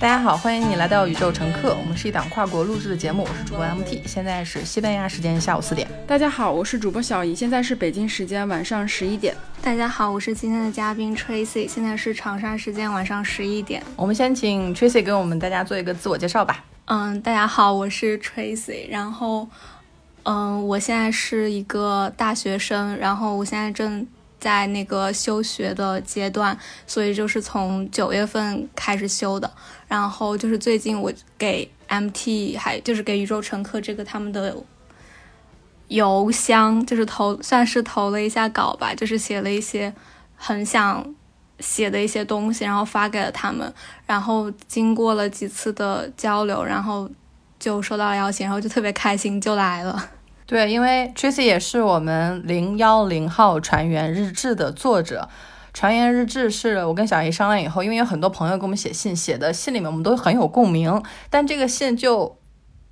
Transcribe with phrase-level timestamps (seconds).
[0.00, 1.76] 大家好，欢迎你来到宇宙乘客。
[1.76, 5.86] 我们是一档跨国录制的节目，我是主播 MT，现在是西班牙时间下午四点。
[6.06, 9.36] 大家好，我是主播小姨，现在是北京时间晚上十一点。
[9.60, 13.82] 大家好，我是今天的嘉宾 Tracy，现在是长沙时间晚上十一点。
[13.94, 16.64] 我们先请 Tracy 给我们大家做一个自我介绍吧。
[16.86, 19.46] 嗯，大家好，我是 Tracy，然后，
[20.22, 24.06] 嗯，我现在是一个大学生，然后我现在正。
[24.40, 29.52] 在那个休学的阶段，所以就是从九月份开始休的。
[29.86, 34.56] 然后就是最近我给 MT 还就是给宇宙乘客这个他们的
[35.88, 39.92] 邮箱，就是投算是投了一下稿吧，就是写了一些
[40.36, 41.14] 很想
[41.58, 43.72] 写的一些东西，然后发给了他们。
[44.06, 47.10] 然后经过了几次的交流，然后
[47.58, 50.10] 就收到了邀请，然后就特别开心，就来了。
[50.50, 55.28] 对，因为 Tracy 也是我们零幺零号船员日志的作者。
[55.72, 62.39] 船员日志是我跟小姨商量以后，因为有很多朋友给我们写信，写的信里面我们都很有共鸣，但这个信就。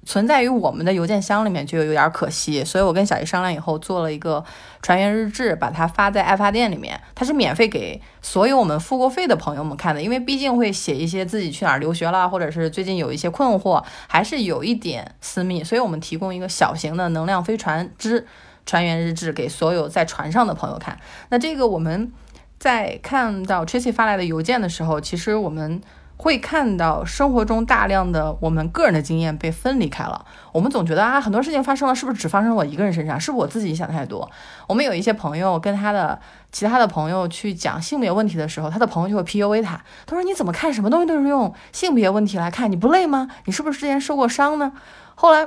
[0.09, 4.43] 存在于我们的邮件箱里面就有点可惜，所以我跟小姨商量以后做了一个
[4.81, 6.99] 船员日志，把它发在爱发电里面。
[7.15, 18.27] 它是免费给所有我们付过费的朋友们看的，因为毕竟会写一些自己去哪儿留学了，或者是最近有一些困惑，还是有一点私密，所以我们提供一个小型的能量飞船之
[18.65, 20.99] 船员日志给所有在船上的朋友看。
[21.29, 22.11] 那这个我们
[22.59, 25.83] 在看到 Tracy 发来的邮件的时候，其实我们。
[26.21, 30.27] 会看到生活中大量的我们个人的经验被分离开了。
[30.53, 33.19] 我们总觉得啊，很多事情发生了，是不是只发生我一个人身上？
[33.19, 34.29] 是不是我自己想太多？
[34.67, 39.81] 我们有一些朋友跟他的其他的朋友去讲性别问题的时候，他的朋友就会 PUA 他。
[40.07, 42.69] 他说：“你怎么看什么东西都是用性别问题来看？
[42.69, 43.29] 你不累吗？
[43.45, 44.73] 你是不是之前受过伤呢？”
[45.15, 45.47] 后来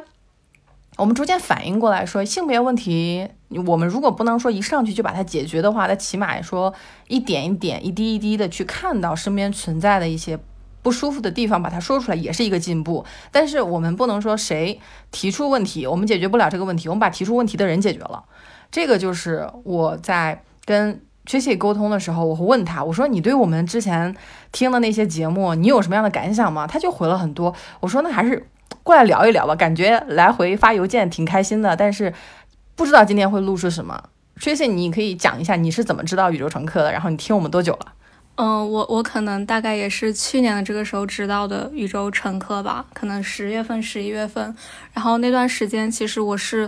[0.95, 3.28] 我们逐渐反应过来说，性别问题，
[3.67, 6.73] 我们如果不能说一上去就把它解决的话，那起码说
[7.09, 10.40] 一点一点、一滴一滴的去看到身边存在的一些。
[10.81, 13.06] 不舒服的地方，把它说出来也是一个进步。
[13.31, 14.80] 但是我们不能说谁
[15.12, 18.24] 提出问题，我们解决不了这个问题，我们把提出问题的人解决了。
[18.72, 24.16] 这个就是我在跟 Tracy 沟通的时候，我会问他，我说你对我们之前
[24.52, 26.66] 听的那些节目，你有什么样的感想吗？
[26.66, 27.53] 他就回了很多。
[27.80, 28.48] 我说那还是
[28.81, 32.13] 过来聊一聊吧，感觉来回发邮件挺开心的，但是
[32.75, 34.02] 不知道今天会录出什么。
[34.40, 37.94] Tracy，你可以讲一下你是怎么知道宇宙乘客的，然后你听我们多久了？
[38.44, 44.56] 嗯，我我可能大概也是去年的这个时候知道的宇宙乘客吧，可能十月份、十一月份。
[44.94, 46.68] 然后那段时间其实我是，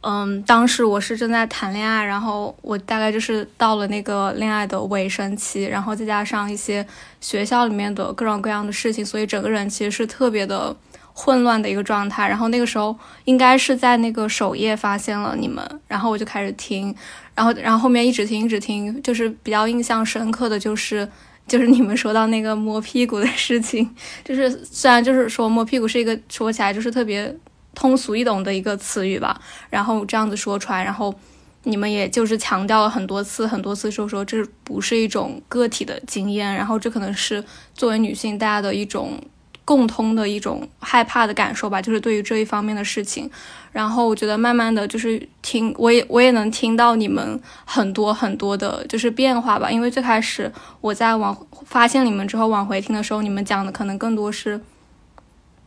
[0.00, 6.84] 嗯，当时我是正在谈恋爱，然后我大概就是到了那个恋爱的尾声期，然后再加上一些
[7.20, 10.74] 学校里面的各种各样的事情，所以整个人其实是特别的。
[11.16, 12.94] 混乱的一个状态，然后那个时候
[13.24, 16.92] 应该是在那个首页发现了你们，然后我就开始听，
[17.36, 21.08] 然后然后后面一直听一直听，就是比较印象深刻的就是
[21.46, 23.88] 就是你们说到那个摸屁股的事情，
[24.24, 27.32] 就是虽然就是说摸屁股是一个说起来就是特别
[27.76, 31.14] 通俗易懂的一个词语吧，然后这样子说出来，然后
[31.62, 39.22] 你们也就是强调了很多次很多次说说这不是一种个体的经验，然后这可能是作为女性大家的一种。
[39.64, 43.30] 共通的一种害怕的感受吧，就是对于这一方面的事情。
[43.72, 49.70] 然后我觉得慢慢的就是听，我也我也能听到你们很多很多的，就是变化吧。
[49.70, 51.36] 因为最开始我在往
[51.66, 54.60] 发现你们之后往回听的时候，你们讲的可能更多是，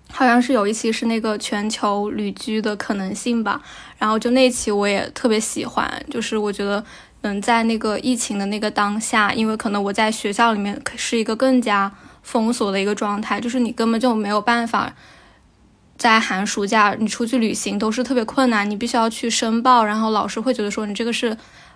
[0.10, 3.62] 好像是有一期是那个全球旅居的可能性吧。
[3.98, 6.82] 然后就那期我也特别喜欢，就是我觉得
[7.24, 11.92] 能，在那个疫情的那个当下，因为可能我在学校里面是一个更加。
[12.28, 14.94] 封锁的一个状态，就是你根本就没有办法
[15.98, 21.36] 在寒暑假你出去旅行都是特别困难，你必须要去申报，然后老师会觉得说你这个是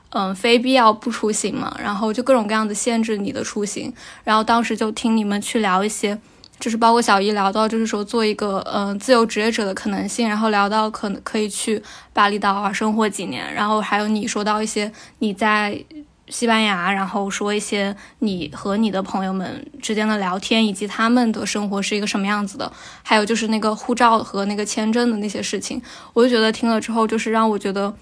[0.10, 3.94] 嗯非必要不出行嘛，然后就各种各样的限制你的出行。
[4.26, 6.20] 然后当时就听你们去聊一些，
[6.60, 15.82] 就是包括小姨聊到就是说做一个嗯自由职业者的可能性，然后聊到可能可以去巴厘岛啊生活几年，然后还有你说到一些你在。
[16.28, 22.72] 西班牙，然后说一些你和你的朋友们之间的聊天，以及他们的生活是一个什么样子的，
[23.04, 25.82] 还有就是那个护照和那个签证的那些事情，
[26.14, 27.94] 我就觉得听了之后，就是让我觉得，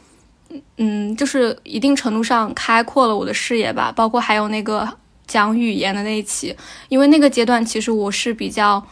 [0.77, 3.91] 嗯，就是一定程度上开阔了我的视野吧。
[3.95, 4.87] 包括还有那个
[5.25, 6.55] 讲语言的那一期，
[6.89, 8.85] 因为那个阶段其实我是比较。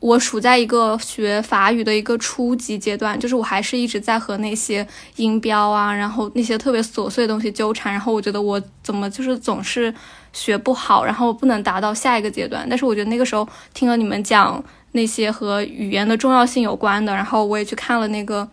[0.00, 4.86] 我处在一个学法语的一个初级阶段，就是我还是一直在和那些
[5.16, 9.94] 音标啊，然后那些特别琐碎的东西纠缠，然后我觉得我怎么就是总是
[10.34, 12.66] 学不好，然后不能达到下一个阶段。
[12.68, 14.62] 但是我觉得那个时候听了你们讲
[14.92, 18.46] 那些和语言的重要性有关的，然后我也去看了那个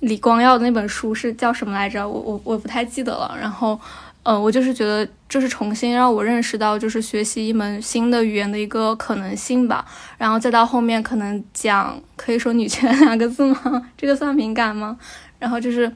[0.00, 2.08] 李光耀的那本书，是叫什么来着？
[2.08, 3.36] 我我我不太记得了。
[3.40, 3.80] 然后。
[4.28, 9.86] 嗯，我就是觉得这是重新让我认识到，就是学习一门新的语言的一个可能性吧。
[10.18, 13.88] 然后再到后面可能讲，可以说女权 两个字吗？
[13.96, 14.98] 这个算敏感吗？
[15.38, 15.92] 然后就是，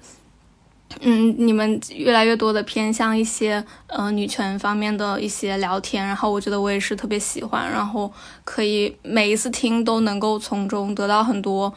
[1.00, 8.12] 嗯，你们越来越多的偏向一些呃女权方面的一些聊天，然后我觉得我也是特别喜欢，然后
[8.44, 11.74] 可以每一次听都能够从中得到很多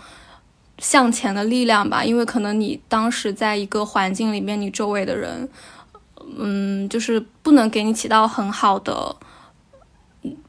[0.77, 2.03] 向前的力量吧。
[2.05, 5.49] 因为可能你当时在一个环境里面，你周围的人。
[6.37, 9.15] 嗯，就是不能给你起到很好的，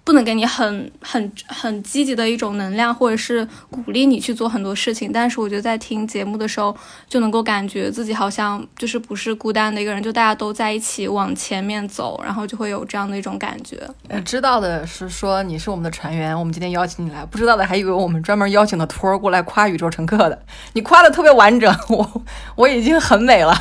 [0.05, 5.11] 不能给你很很很积极的一种能量，或者是鼓励你去做很多事情。
[5.11, 6.77] 但是我觉得在听节目的时候，
[7.09, 13.81] 就能够感觉自己好像就是不是孤单的一个人，就大家都在一起往前面走，然后就会有这样的一种感觉。
[14.25, 20.41] 知道的是说你是我们的船员，我们今天邀请你来；不知道的还以为我们专门邀请的托儿过来夸宇宙乘客的。
[20.75, 22.23] 你夸的特别完整，我
[22.55, 23.55] 我已经很美了，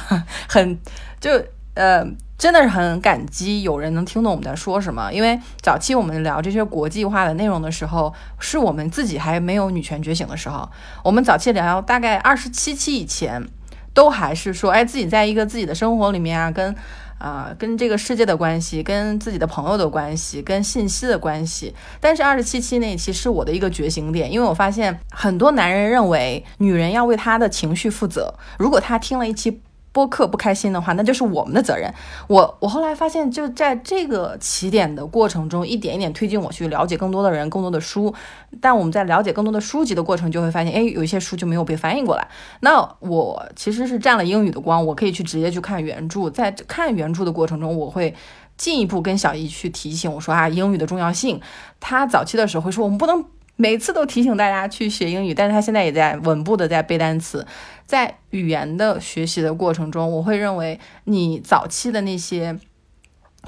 [0.48, 0.78] 很
[1.20, 1.32] 就。
[1.76, 2.06] 呃，
[2.38, 5.12] 真的是很感激有人能听懂我们在说什么。
[5.12, 10.70] 因为早期我们聊这些国际化的内容的时候，是我们自己还没有女权觉醒的时候。
[11.04, 13.48] 我们早期聊大概二十七期以前，
[13.94, 16.76] 都还是说，哎，自己在一个自己的生活里面啊，跟
[17.18, 21.74] 啊跟这个世界的关系，跟自己的朋友的关系，跟信息的关系。
[22.00, 28.36] 但是二十七期那一期是我的一个觉醒点，因为我发现很多男人认为女人要为他的情绪负责。
[28.60, 29.62] 如果他听了一期。
[29.94, 31.94] 播客不开心的话，那就是我们的责任。
[32.28, 38.14] 我我后来发现，就在这个起点的过程中，一点一点推进我去了解更多的人、更多的书。
[38.60, 42.28] 但我们在了解更多的书籍的过程，就会发现，哎，有一些书就没有被翻译过来。
[42.62, 46.30] 那我其实是占了英语的光，我可以去直接去看原著。
[46.30, 48.16] 在看原著的过程中，我会
[48.58, 51.40] 进一步跟小姨去提醒我说啊，英语的重要性。
[51.80, 53.24] 他早期的时候会说，我们不能。
[53.56, 57.46] 每次都提醒大家去学英语，但是他现在也在稳步的在背单词，
[57.86, 62.58] 在语言的学习的过程中，我会认为你早期的那些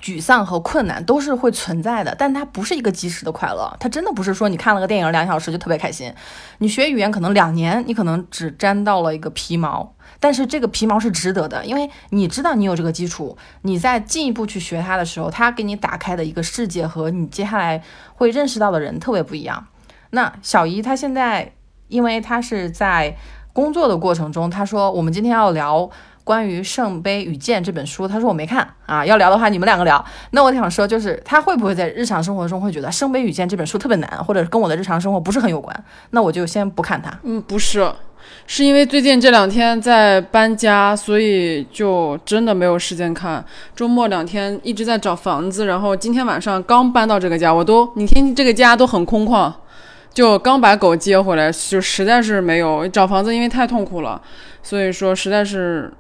[0.02, 6.14] 沮丧和困难都是会存在的，但它不是一个及时的快乐，它真的不是说你看了个电影两小时就特别开心。
[6.60, 17.82] 你学语言可能两年，你可能只沾到了一个皮毛，但是这个皮毛是值得的，因为你知道你有这个基础，你在进一步去学它的时候，它给你打开的一个世界和你接下来
[18.14, 19.66] 会认识到的人特别不一样。
[20.16, 21.52] 那小姨她现在，
[21.90, 23.16] 因为她是在
[23.52, 25.88] 工作的过程中，她说我们今天要聊
[26.24, 30.04] 关于《圣杯与剑》这本书，她说我没看啊，要聊的话你们两个聊。
[30.32, 35.84] 那我想说，就是她会不会在日常生活中会觉得《圣杯与剑》这本书特别难，或者跟我的日常生活不是很有关？
[36.12, 37.12] 那我就先不看它。
[37.24, 37.92] 嗯，不是，
[38.48, 43.44] 是因为最近这两天在搬家，所以就真的没有时间看。
[43.76, 49.54] 周末两天一直在找房子，然后今天晚上刚搬到这个家，我都你听这个家都很空旷。
[50.16, 54.20] 就刚把狗接回来，就实在是没有找房子，因为太痛苦了，
[54.64, 55.94] 所以说实在是，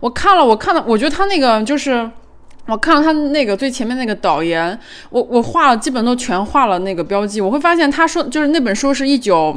[0.00, 2.10] 我看了，我看了，我觉得他那个就是。
[2.66, 4.78] 我看了他那个最前面那个导言，
[5.10, 7.40] 我我画了，基本都全画了那个标记。
[7.40, 9.52] 我会发现他说就是那本书是一九，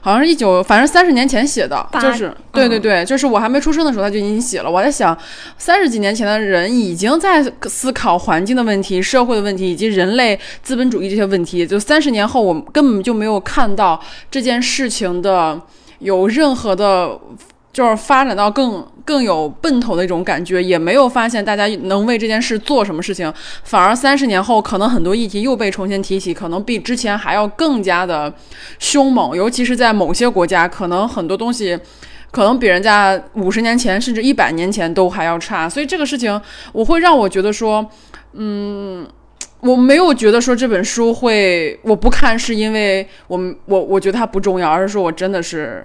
[0.00, 4.70] 好像是一九，反正三十年前写的，就是对对对，就是我还没出生的时候他就已经写了。
[4.70, 5.16] 我在想，
[5.58, 11.66] 三十几年前的人已经在思考环境的问题、社会的问题以及人类资本主义这些问题。
[11.66, 15.60] 就三十年后，我根本就没有看到这件事情的
[15.98, 17.18] 有任何的。
[17.74, 23.30] 就是发展到更更有奔头的一种感觉，也没有发现大家能为这件事做什么事情，
[23.64, 28.32] 反而三十年后，可能很多议题又被重新提起，可能比之前还要更加的
[28.78, 29.36] 凶猛。
[29.36, 31.76] 尤其是在某些国家，可能很多东西，
[32.30, 35.68] 可能比人家五十年前甚至一百年前都还要差。
[35.68, 36.40] 所以这个事情，
[36.72, 37.84] 我会让我觉得说，
[38.34, 39.04] 嗯，
[39.58, 45.84] 我没有觉得说这本书会我不看，是因为我们我我觉得它不重要，而是说我真的是。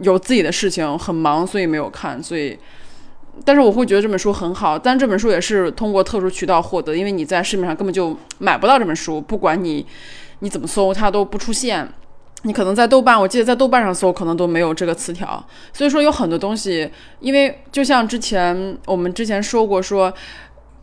[0.00, 2.22] 有自己的事情很忙，所以没有看。
[2.22, 2.58] 所以，
[3.44, 4.78] 但是我会觉得这本书很好。
[4.78, 9.86] 但这本书也是通过特殊渠道获得，因为你在市面上根本就买不到这本书，不管你
[10.40, 11.88] 你怎么搜，它都不出现。
[12.46, 15.42] 你可能在豆瓣，我记得在豆瓣上搜，可能都没有这个词条。
[15.72, 20.12] 所以说有很多东西，因为就像之前我们之前说过，说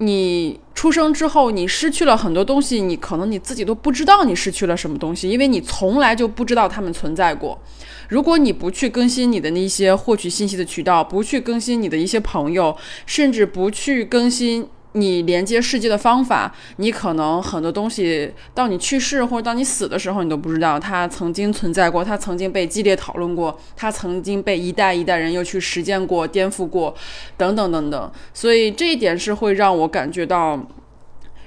[0.02, 7.62] 你出生之后，你失去了很多东西，你可能你自己都不知道你失去了什么东西，因为你从来就不知道它们存在过。
[8.10, 26.94] 如果你不去更新你的那些获取信息的渠道，不去更新你的一些朋友，甚至不去更新你连接世界的方法，你可能很多东西到你去世或者到你死的时候，你都不知道它曾经存在过，它曾经被激烈讨论过，它曾经被一代一代人又去实践过、颠覆过，
[27.38, 28.12] 等等等等。
[28.34, 30.60] 所以这一点是会让我感觉到。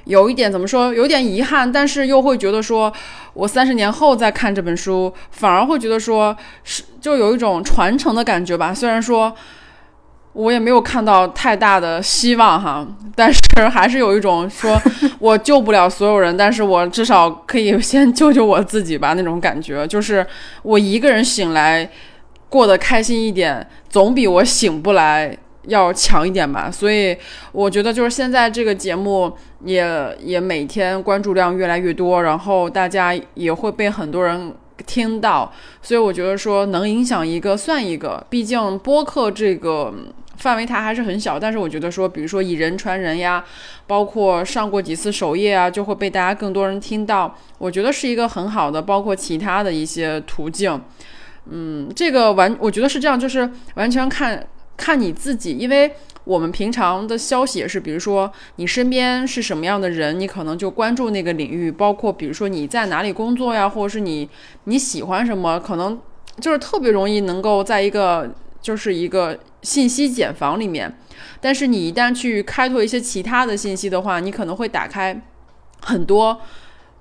[0.06, 2.92] 有一点怎么说，有点遗憾，但是又会觉得说，
[3.32, 8.74] 我三十年后再看这本书，反而会觉得说是就有一种传承的感觉吧。
[8.74, 9.34] 虽然说，
[10.34, 14.78] 我也没有看到太大的希望哈，但是还是有一种说
[15.18, 20.26] 我救不了所有人，但是我至少可以先救救我自己吧那种感觉，就是
[20.62, 21.88] 我一个人醒来
[22.48, 25.36] 过得开心一点，总比我醒不来
[25.68, 26.68] 要强一点吧。
[26.70, 27.16] 所以
[27.52, 29.32] 我觉得就是现在这个节目
[29.64, 34.52] 也也每天关注量越来越多，然后大家也会被很多人。
[34.86, 35.50] 听到，
[35.80, 39.94] 所以我觉得说能影响一个算一个，毕竟播客这个
[40.36, 41.38] 范围它还是很小。
[41.38, 43.44] 但是我觉得说，比如说以人传人呀，
[43.86, 47.36] 包括上过几次首页啊，就会被大家更多人听到。
[47.58, 50.80] 我觉得是一个很好的，包括其他的一些途径。
[51.50, 55.90] 嗯，这个完，我觉得是这样，就是完全看看你自己，因为。
[56.24, 61.70] 我们平常的消息也是，比如说你身边是什么样的人，你可能就关注那个领域。
[61.70, 64.26] 包括比如说你在哪里工作呀，或者是你
[64.64, 66.00] 你喜欢什么，可能
[66.40, 70.98] 就是特别容易能够在一个就是一个信息茧房里面。
[71.42, 75.20] 但是你一旦去开拓一些其他的信息的话，你可能会打开
[75.82, 76.40] 很多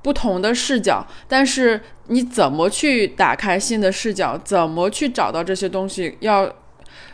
[0.02, 1.08] 不同的视角。
[1.30, 6.54] 但是你怎么去打开新的视角，怎么去找到这些东西，要。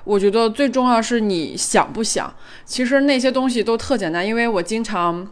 [0.05, 2.33] 我觉得最重要是你想不想。
[2.65, 5.31] 其实那些东西都特简单，因为我经常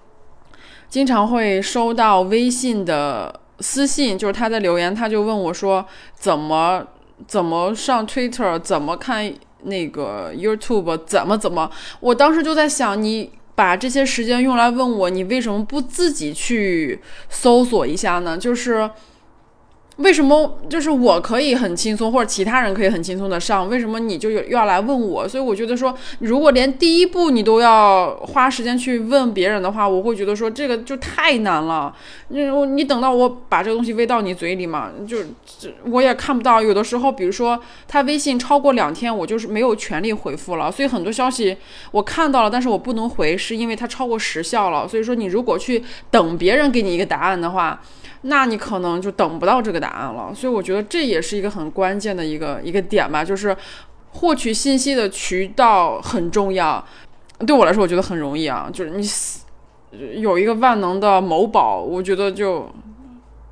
[0.88, 5.83] 经常会收到微信的私信，就是他在留言，他就问我说
[6.15, 6.86] 怎么
[7.25, 9.33] 怎么上 Twitter，怎么看
[9.63, 11.71] 那个 YouTube，怎么怎么。
[12.00, 18.38] 我当时就在想，你把这些时间用来问我，你为什么不自己去搜索一下呢？
[18.38, 18.89] 就是。
[19.98, 23.68] 为什么就是我可以很轻松，或者其他人可以很轻松的上？
[23.68, 25.27] 为什么你就有要来问我？
[25.27, 31.92] 所以我觉得说，如果连第一步你都要花时间去问别人的话，我会觉得说这个就太难了。
[32.27, 35.18] 你你等到我把这个东西喂到你嘴里嘛，就
[35.86, 36.62] 我也看不到。
[36.62, 40.72] 有的时候，比如说他微信超过两天，我就是没有权利回复了。
[40.72, 41.58] 所以很多消息
[41.89, 44.88] 我看到了，但是我不能回，是因为它超过时效了。
[44.88, 47.82] 所以说，你如果去等别人给你一个答案的话。
[48.21, 53.55] 那你可能就等不到这个答案了，所以我觉得这也是一个很关键的一个一个点吧，就是
[54.12, 56.83] 获取信息的渠道很重要。
[57.45, 62.67] 对我来说，我觉得很容易啊，就是你有一个万能的某宝，我觉得就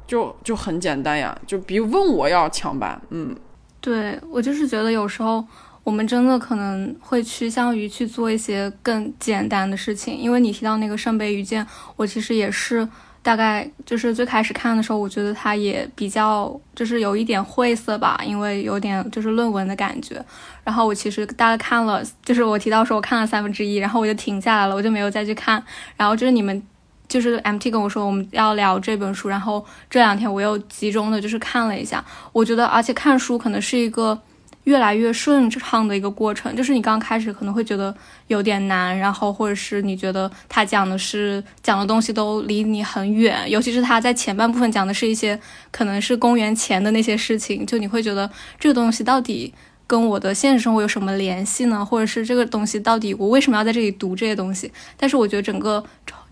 [0.07, 2.99] 就就很简单呀，就比问我要强吧。
[3.11, 3.35] 嗯，
[3.79, 5.45] 对我就是觉得有时候
[5.83, 12.87] 我们真的可能会趋向于去做一些更简单的事情，因为你提到那个圣杯遇见，我其实也是。
[13.25, 20.23] 大概就是最开始看的时候，我觉得它也比较就是有一点晦涩吧，因为有点就是论文的感觉。
[20.63, 25.63] 然后我其实大概看了，就是我提到说我看了三分之一，然后我就停下来了，我就没有再去看。
[25.97, 26.61] 然后就是你们
[27.07, 34.21] 就是 MT 跟我说我们要聊这本书，然后这两天我又集中的就是看了一下，我觉得而且看书可能是一个。
[34.65, 37.95] 越来越顺畅的一个过程，就是你刚开始可能会觉得
[38.27, 45.39] 有点难，然后或者是你觉得他讲的是讲的东西都离你很远，尤其是他在前半部分讲的是一些
[45.71, 48.29] 可能是公元前的那些事情，就你会觉得
[48.59, 49.53] 这个东西到底
[49.85, 51.85] 跟我的现实生活有什么联系呢？
[51.85, 54.71] 或者是这个东西到底我为什么要在这里读这些东西？
[54.97, 55.83] 但是我觉得整个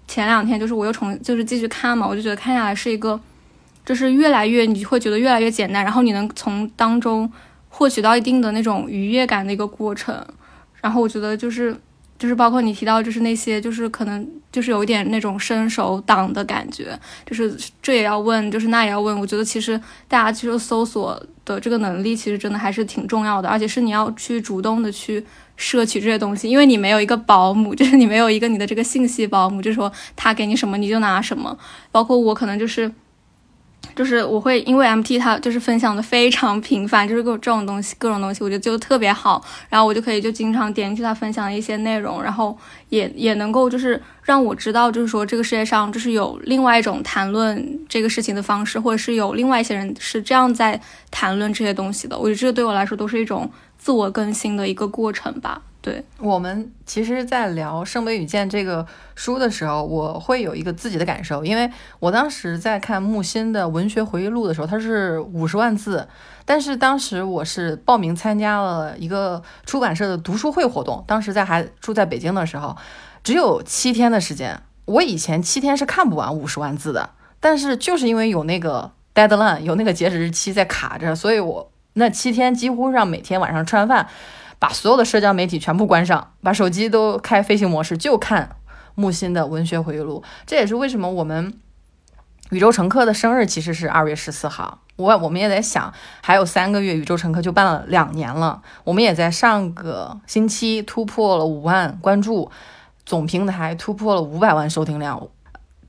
[0.07, 3.19] 前两天就是我又重就是继续看嘛，我就觉得看下来是一个，
[3.85, 7.31] 就是越来越你会觉得越来越简单，然后你能从当中。
[7.75, 10.23] 获取到一定的那种愉悦感的一个过程，
[10.79, 11.75] 然后我觉得就是
[12.19, 19.19] 就是包括你提到就是那些就是可能就是有一点那种伸手党的感觉，就是这也要问，就是那也要问。
[19.19, 25.25] 我觉得其实大家其实搜索的这个能力其实真的还是挺重要的，而且是你要去主动的去
[25.57, 31.57] 摄取这些东西，因为你没有一个保姆， 就是你没有一个你的这个信息保姆，就是说他给你什么你就拿什么。
[31.91, 32.91] 包括我可能就是。
[33.95, 42.57] 就是我会因为 MT 它就是分享的非常频繁，就是各这种东西各种东西，我觉得就特别好，然后我就可以就经常点进去他分享的一些内容，然后
[42.89, 50.79] 也也能够就是让我知道，就是说这个世界上就是有另外一种谈论这个事情的方式，或者是有另外一些人是这样在
[51.11, 52.17] 谈论这些东西的。
[52.17, 55.61] 我觉得这个对我来说都是一种自我更新的一个过程吧。
[55.83, 66.07] 对我们其实，在聊《圣杯与剑》这个书的时候，我会有一个自己的感受，因为我当时在看木心的文学回忆录的时候，它是五十万字，
[66.45, 72.77] 但是当时我是报名参加了一个出版社的读书会活动，当时在还住在北京的时候，
[73.21, 77.09] 只有七天的时间，我以前七天是看不完五十万字的，
[77.41, 84.07] 但是就是因为有那个 deadline，有那个截止日期在卡着，所以我那七天几乎让每天晚上吃完饭。
[84.63, 88.55] 把所有的社交媒体全部关上，把手机都开飞行模式，就看
[88.95, 90.23] 木心的文学回忆录。
[90.45, 91.59] 这也是为什么我们
[92.51, 94.79] 宇宙乘客的生日其实是二月十四号。
[94.95, 98.61] 我我们也在想，还有三个月，宇宙乘客就办了两年了。
[98.85, 102.49] 我们也在上个星期突破了五万关注，
[103.05, 105.27] 总平台突破了五百万收听量。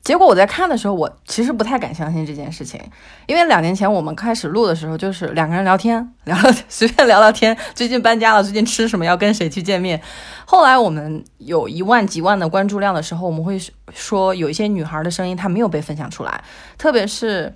[0.04, 2.78] 结果我在看的时候，我其实不太敢相信这件事情，
[3.26, 9.98] 因为两年前我们开始录的时候，就是两个人聊天， 聊聊随便聊聊天，最近搬家了，最近吃什么，要跟谁去见面。
[10.44, 13.58] 后来我们有一万几万的关注量的时候，我们会
[13.94, 16.44] 说有一些女孩的声音她没有被分享出来，
[16.76, 17.54] 特别是，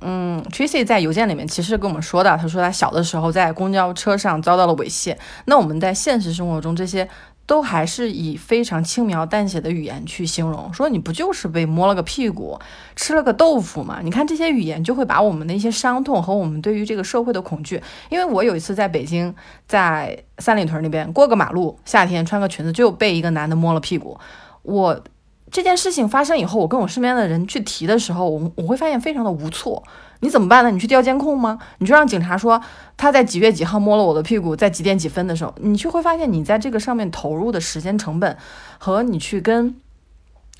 [0.00, 5.14] 嗯，Tracy 在邮件里面其实跟我们说的，她说她小的时候在公交车上遭到了猥亵。
[5.44, 7.06] 那我们在现实生活中这些。
[7.50, 12.56] 都还是以非常轻描淡写的语言去形容，说你不就是被摸了个屁股，
[12.94, 13.98] 吃了个豆腐吗？
[14.04, 17.82] 你看这些语言就会把我们的一些伤痛和我们对于这个社会的恐惧。
[18.08, 19.34] 因为我有一次在北京，
[19.66, 24.16] 在三里屯那边过个马路，夏天穿个裙子就被一个男的摸了屁股。
[24.62, 25.02] 我
[25.50, 29.82] 这件事情发生以后，我跟我身边的人去提的时候，我我会发现非常的无措。
[30.20, 30.70] 你怎么办呢？
[30.70, 31.58] 你去调监控吗？
[31.78, 32.60] 你去让警察说
[32.96, 38.36] 他在几月几号摸了我的屁股，在几点几分的时候，你就会发现你在这个上面投入的时间成本
[38.78, 39.74] 和你去跟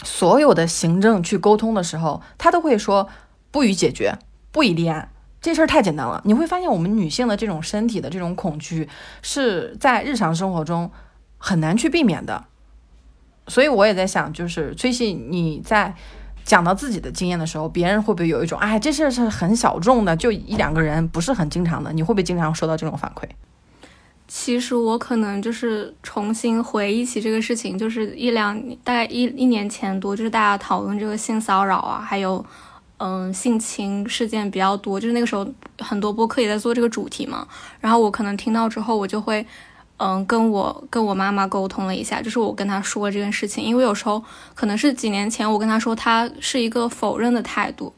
[0.02, 3.09] 所有的行政去沟通的时候，他都会说
[3.50, 4.19] 不予解决，
[4.50, 5.11] 不予立案。
[5.43, 6.23] 这事儿太简单了。
[6.25, 8.88] 你会发现我们女性的这种身体的这种恐惧
[9.21, 10.90] 是在日常生活中
[11.37, 12.45] 很难去避免的。
[13.47, 15.95] 所以我也在想，就是崔西你在。
[16.50, 21.92] 讲到自己的经验的时候，别人会不会有一种，哎，这事是很小众的，就一两个人，不是很经常的？
[21.92, 23.23] 你会不会经常收到这种反馈？
[24.26, 32.45] 其实我可能就是重新回忆起这个事情，就是一两大概一一年前多，就是大家讨论这个性骚扰啊，还有
[32.97, 35.47] 嗯性侵事件比较多，就是那个时候
[35.78, 37.47] 很多播客也在做这个主题嘛。
[37.78, 39.47] 然后我可能听到之后，我就会。
[40.02, 47.92] 嗯，跟我跟我妈妈沟通了一下，就是我跟她说这件事情，因为有时候可能是几年前我跟她说，她是一个否认的态度，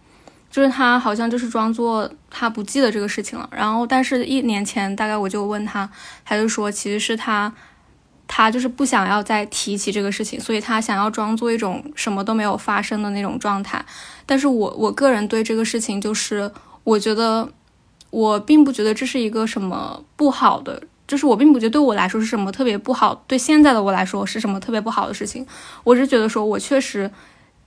[0.50, 3.48] 就是她好像就是装作她不记得这个事情了。
[3.52, 5.88] 然后，但是一年前大概我就问她，
[6.24, 7.54] 她就说其实是她，
[8.26, 13.80] 她就是不想要再提起这个事情，所以她想要装作一种什么都没有发生的那种状态。
[14.26, 16.50] 但是我我个人对这个事情就是，
[16.82, 17.48] 我觉得
[18.10, 20.82] 我并不觉得这是一个什么不好的。
[21.06, 25.46] 就是我并不觉得对我来说是什么特别不好，对现在的我来说是什么特别不好的事情。
[25.84, 27.10] 我是觉得说，我确实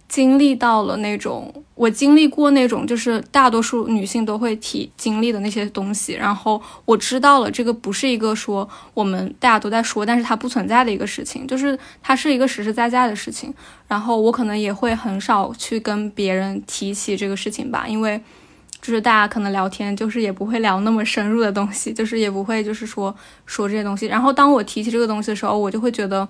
[0.08, 6.14] 经历到了那种，我经历过那种，就是大多数女性都会体经历的那些东西。
[6.14, 13.54] 然后我知道了，这个不是一个说我们大家都在说，但是它不存在的一个事情，就是它是一个实实在在的事情。
[13.88, 18.22] 然后我可能也会很少去跟别人提起这个事情吧，因为。
[18.86, 23.16] 就是大家可能聊天，就是也不会聊那么深入的东西，就是也不会就是说
[23.48, 24.06] 说这些东西。
[24.06, 26.28] 然后当我提起这个东西的时候，我就会觉得，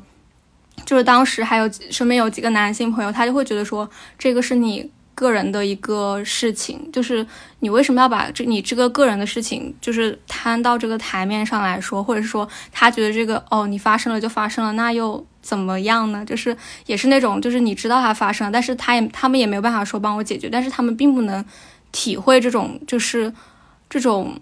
[0.86, 7.28] 就是当时还有身边有几个男性朋友，他就会觉得说，这个是你个人的一个事情，就是
[7.60, 16.24] 你为什么要把这你这个个人的事情，就是摊到这个台面上来说，或者是说他觉得这个哦，你发生了就发生了，那又怎么样呢？
[16.24, 21.44] 就是也是那种，就是你知道它发生了，但是他也他们也没有办法说帮我解决，但是他们并不能。
[21.96, 23.32] 体会这种就是
[23.90, 24.38] 这种，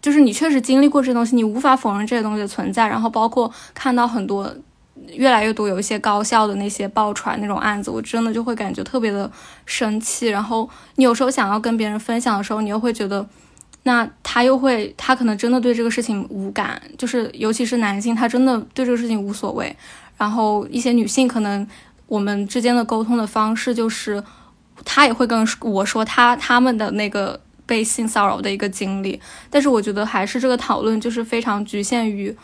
[0.00, 2.88] 就是你确实经历过这东西，你无法否认这些东西的存在。
[2.88, 4.50] 然后包括看到很多
[5.12, 9.30] 越来越多有一些高校的那些爆出来那种案子，我真的就会感觉特别的
[9.66, 10.28] 生气。
[10.28, 13.28] 然后你有时候想要跟别人分享的时候，你又会觉得，
[13.82, 19.76] 那他又会他可能真的对这个事情无感，就是尤其是男性，他真的对这个事情无所谓。
[20.16, 21.68] 然后一些女性可能
[22.06, 24.24] 我们之间的沟通的方式就是。
[24.84, 32.34] 他也会跟我说他他们的那个被性骚扰的一个经历，但是我觉得还是这个讨论就是非常局限于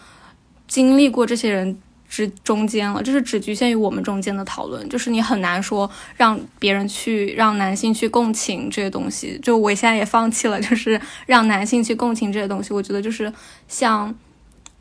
[0.69, 9.39] 经历过这些人之中间了，就是只局限于我们中间的讨论，就是你很难说让别人去让男性去共情这些东西。
[9.43, 12.75] 就我现在也放弃了，就是让男性去共情这些东西。
[12.75, 13.33] 我觉得就是
[13.67, 14.15] 像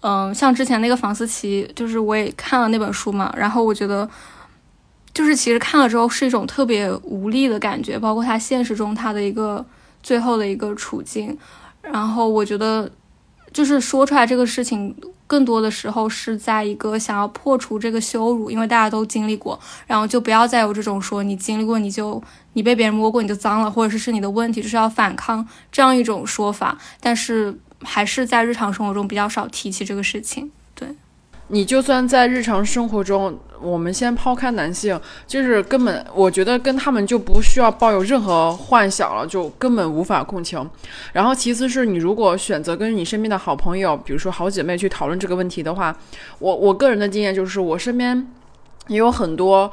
[0.01, 4.09] 嗯像之前那个房思琪，就是我也看了那本书嘛，然后我觉得。
[5.13, 9.63] 就是其实看了之后是一种特别无力的感觉，包括他现实中他的一个
[10.01, 11.37] 最后的一个处境。
[11.81, 12.89] 然后我觉得，
[13.51, 14.95] 就是说出来这个事情，
[15.27, 22.23] 更多的时候是在一个想要破除这个羞辱，因为大家都经历过，然后就不要再有这种说你经历过你就
[22.53, 26.77] 你被别人摸过你就脏了，或者是是你的问题，就是要反抗这样一种说法。
[27.01, 30.51] 但是还是在日常生活中比较少提起这个事情。
[31.53, 40.67] 你就算在日常生活中，我们先抛开男性，就是根本，我觉得跟他们就不需要抱有任何幻想了，就根本无法共情。
[41.13, 45.95] 然后其次是你如果选择跟你身边的好朋友，比如说好姐妹去讨论这个问题的话，
[46.39, 48.27] 我我个人的经验就是，我身边
[48.87, 49.71] 也有很多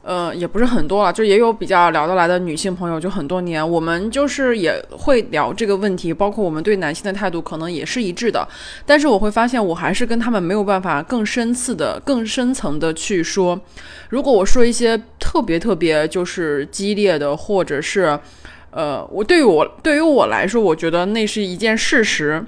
[0.00, 8.46] 呃，也不是很多了，就也有比较聊得来的女性朋友，就很多年，我们就是也会聊这个问题，包括我们对男性的态度可能也是一致的。
[8.86, 13.60] 但是我会发现，我还是跟他们没有办法更深次的、更深层的去说。
[14.08, 18.18] 如果我说一些特别特别就是激烈的，或者是，
[18.70, 22.42] 呃，我对于我对于我来说，我觉得那是一件事实。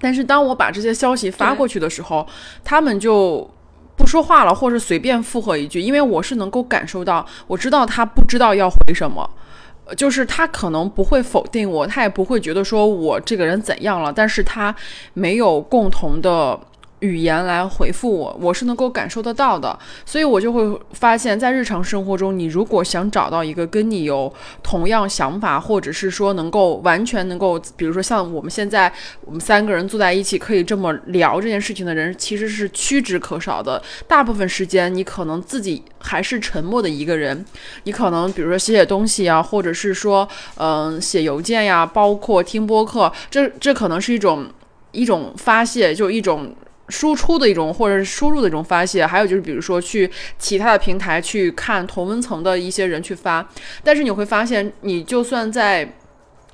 [0.00, 2.26] 但是当我把这些消息发过去的时候，
[2.62, 3.48] 他们就。
[3.96, 9.28] 不说话了，或是随便附和一句，因为我是能够感受到，我知道他不知道要回什么，
[9.96, 14.74] 就是他可能不会否定我，他也不会觉得说我这个人怎样了，但是他
[15.12, 16.58] 没有共同的。
[17.04, 28.90] 语言来回复我，我是能够感受得到的，所以我就会发现，在日常生活中，你如果想找到一个跟你有同样想法，或者是说能够完全能够，比如说像我们现在
[29.20, 33.82] 我们三个人坐在一起可以这么聊这件事情的人，其实是屈指可少的。
[34.08, 37.44] 大部分时间，你可能自己还是沉默的一个人，
[37.82, 44.46] 你可能比如说写写东西啊，或者是说嗯写邮件呀，包括听播客，这这可能是一种
[44.92, 46.54] 一种发泄，就一种。
[46.88, 53.48] 输出的一种，或者是输入的一种发泄，还有就是，比如说去其他的平台去看同温层的一些人去发，
[53.82, 55.96] 但是你会发现，你就算在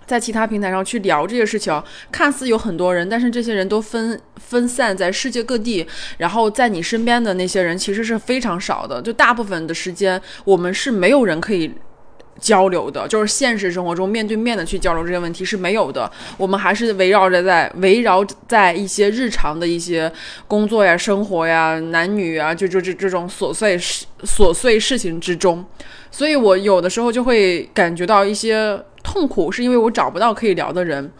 [0.06, 5.86] 在其他平台上去聊这些事情，看似有很多人，但是这些人都分分散在世界各地，
[6.18, 11.72] 然后在你身边的那些人其实是非常少的，就大部分的时间，我们是没有人可以。
[12.40, 16.10] 交流的，就是现实生活中面对面的去交流这些问题是没有的。
[16.38, 20.10] 我们还是围绕着在围绕在一些日常的一些
[20.48, 25.64] 工作呀、生活呀、男女啊，就就这这种琐碎事琐碎事情之中。
[26.10, 31.12] 所以我有的时候就会感觉到一些痛苦，是因为我找不到可以聊的人。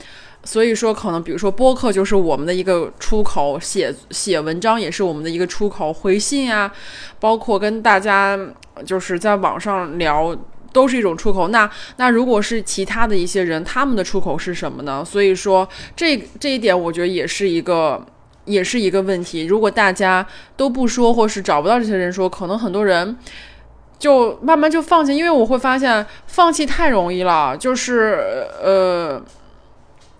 [0.42, 6.72] 所以说，可能比如说播客就是我们的一个出口，写写文章也是我们的一个出口，回信呀，
[7.20, 8.38] 包括跟大家
[8.87, 10.35] 就是在网上聊。
[10.72, 11.48] 都是一种出口。
[11.48, 15.04] 那那如果是其他的一些人，他们的出口是什么呢？
[15.04, 18.04] 所以说这这一点，我觉得也是一个
[18.44, 19.44] 也是一个问题。
[19.44, 23.16] 如果大家都不说，或是找不到这些人说，可能很多人
[23.98, 25.16] 就慢慢就放弃。
[25.16, 29.22] 因为我会发现放弃太容易了，就是呃，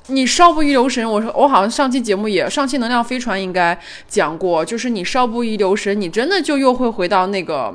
[0.09, 7.75] 你稍不一留神，我说我好像上期节目也上期能量飞船应该讲过，就是你稍不一留神，你真的就又会回到那个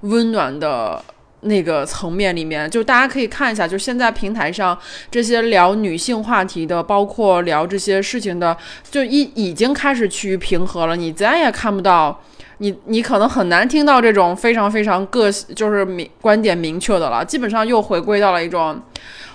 [0.00, 1.02] 温暖的。
[1.46, 4.76] 那个层面里面，就大家可以看一下，就现在平台上
[5.10, 8.56] 这些聊女性话题的，包括聊这些事情的，
[8.90, 10.96] 就已已经开始趋于平和了。
[10.96, 12.20] 你再也看不到，
[12.58, 17.24] 你你可能很难听到这种非常非常个性，就是明观点明确的了。
[17.24, 18.80] 基本上又回归到了一种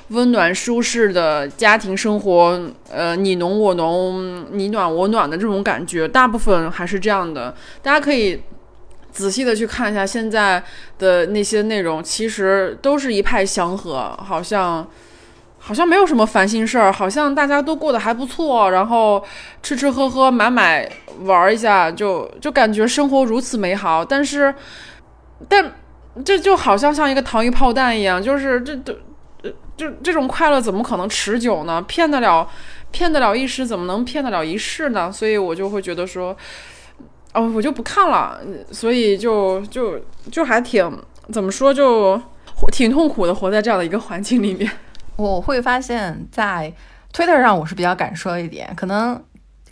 [0.09, 7.55] 温暖舒适的家庭生活，呃，你侬我侬，你暖我暖的这种感觉，大部分还是这样的。
[7.81, 8.41] 大家可以。
[9.11, 10.63] 仔细的去看一下现在
[10.97, 14.87] 的那些内容，其实都是一派祥和，好像
[15.59, 19.23] 好像没有什么烦心事儿，好像大家都过得还不错，然后
[19.61, 20.89] 吃吃喝喝买买
[21.23, 24.03] 玩一下，就就感觉生活如此美好。
[24.03, 24.53] 但是，
[25.47, 25.73] 但
[26.25, 28.97] 这就好像像一个糖衣炮弹一样，就是这这
[29.77, 31.81] 就这种快乐怎么可能持久呢？
[31.87, 32.49] 骗得了
[32.91, 35.11] 骗得了一时，怎么能骗得了一世呢？
[35.11, 36.35] 所以我就会觉得说。
[37.33, 38.39] 哦，我就不看了，
[38.71, 39.97] 所以就就
[40.29, 40.91] 就还挺
[41.31, 42.21] 怎么说，就
[42.73, 44.69] 挺痛苦的，活在这样的一个环境里面。
[45.15, 46.73] 我会发现，在
[47.13, 49.23] Twitter 上我是比较敢说一点，可能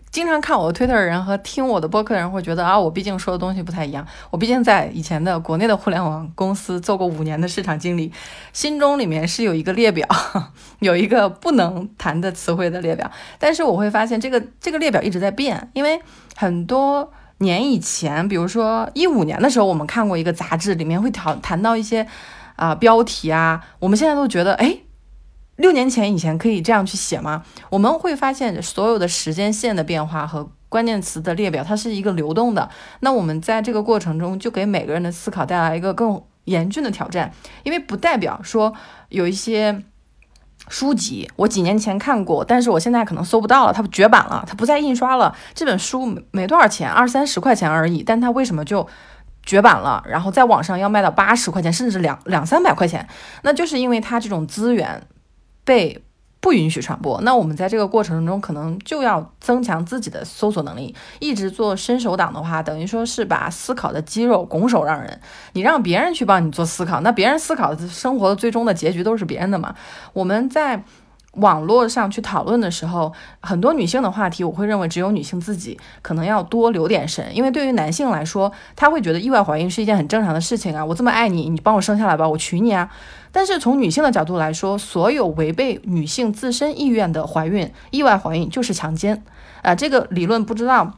[0.09, 4.07] 经常看我的 Twitter 的人和听我的播客的人会觉得啊，我毕竟说的东西不太一样。
[4.31, 8.11] 我毕竟在以前的国内的互联网公司做过五年的市场经理，
[8.53, 10.07] 心中里面是有一个列表，
[10.79, 13.11] 有一个不能谈的词汇的列表。
[13.37, 16.01] 但是我会发现，这个这个列表一直在变，因为
[16.37, 17.11] 很多。
[17.39, 22.05] 年以前，比如说一五年的时候，我们看过一个杂志，里面会谈谈到一些
[22.55, 24.79] 啊标题啊，我们现在都觉得，哎，
[25.55, 27.43] 六年前以前可以这样去写吗？
[27.69, 32.69] 我们会发现所有的时间线的变化和关键词的列表，它是一个流动的。
[32.99, 38.73] 那我们在这个过程中，就给每个人的思考带来一个更严峻的挑战，因为不代表说
[39.09, 39.83] 有一些。
[40.69, 45.35] 书籍我几年前看过，但是我现在可能搜不到了，它绝版了，它不再印刷了。
[45.53, 48.87] 这本书没没多少钱，二三十块钱而已，但它为什么就
[49.43, 50.01] 绝版了？
[50.07, 53.05] 然后在网上要卖到八十块钱，甚至两两三百块钱，
[53.41, 55.01] 那就是因为它这种资源
[55.65, 56.01] 被。
[56.41, 57.19] 不允许传播。
[57.21, 60.95] 那我们在这个过程中，可能就要增强自己的搜索能力。
[61.19, 65.19] 一直做伸手党的话，等于说是把思考的肌肉拱手让人。
[65.53, 69.75] 你让别人去帮你做思考，那别人思考的生活的最终的结局都是别人的嘛？
[70.13, 70.83] 我们在
[71.33, 82.89] 网络上去讨论的时候，很多女性的话题，我会认为只有女性自己可能要多留点神，因为对于男性来说，他会觉得意外怀孕是一件很正常的事情啊，我这么爱你，你帮我生下来吧，我娶你啊。
[83.31, 89.23] 但是从女性的角度来说，所有违背女性自身意愿的怀孕、意外怀孕就是强奸
[89.61, 90.93] 啊，这个理论不知道。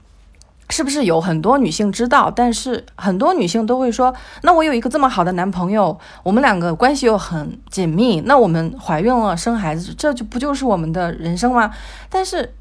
[0.71, 2.31] 是不是有很多女性知道？
[2.31, 11.69] 但是很多女性都会说：“那我有一个这么好的男朋友，我们两个关系又很紧密，那我们怀孕了生孩子，这就不就是我们的人生吗？”
[12.09, 12.53] 但是。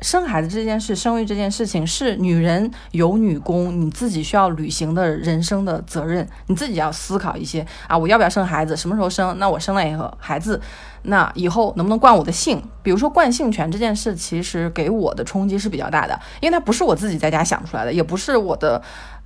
[0.00, 9.36] 生孩子这件事，生育这件事情是女人有女工，你自己需要履行的人生的责任，你自己要思考一些啊，我要不要生孩子，什么时候生？
[9.38, 10.60] 那我生了以后，孩子，
[11.02, 12.62] 那以后能不能冠我的姓？
[12.82, 18.80] 比如说冠姓权这件事，其实给我的冲击是比较大的，因为它不是我自己在家想出来的，也不是我的。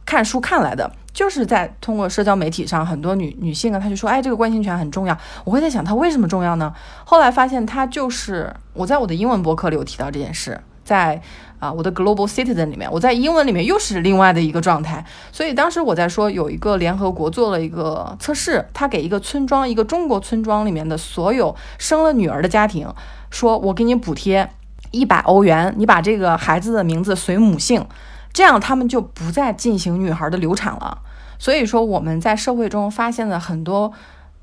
[0.05, 5.17] 看书看来的，就是在通过社交媒体上，很多女女性啊，她就说，哎，这个冠心权很重要。
[5.45, 6.75] 我会在想，它为什么重要呢？
[7.05, 11.21] 后来发现，它就是我在我的英文博客里有提到这件事，在
[11.59, 15.05] 啊我的 Global Citizen 里面，我在英文里面又是另外的一个状态。
[15.31, 22.93] 所以当时我在说，有一个联合国做了一个测试，他给一个村庄，一个中国村庄里面的所有生了女儿的家庭，
[23.31, 24.51] 说我给你补贴
[24.91, 27.87] 一百欧元，你把这个孩子的名字随母姓。
[28.33, 30.99] 这样他们就不再进行女孩的流产了。
[31.39, 33.93] 所以说我们在社会中发现了很多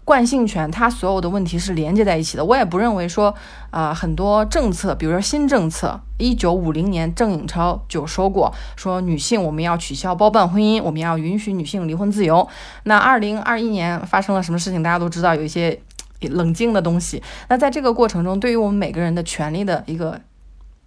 [0.03, 2.43] 惯性权，它所有的问题是连接在一起的。
[2.43, 3.33] 我也不认为说
[3.71, 12.45] 啊很多政策，比如说新政策，一九五零年郑颖超就说过，说女性我们要取消包办婚姻，我们要允许女性离婚自由。
[12.83, 15.79] 那二零二一年发生了什么事情，大家都知道，有一些
[16.21, 17.23] 冷静的东西。
[17.47, 20.19] 那在这个过程中，对于我们每个人的权利的一个。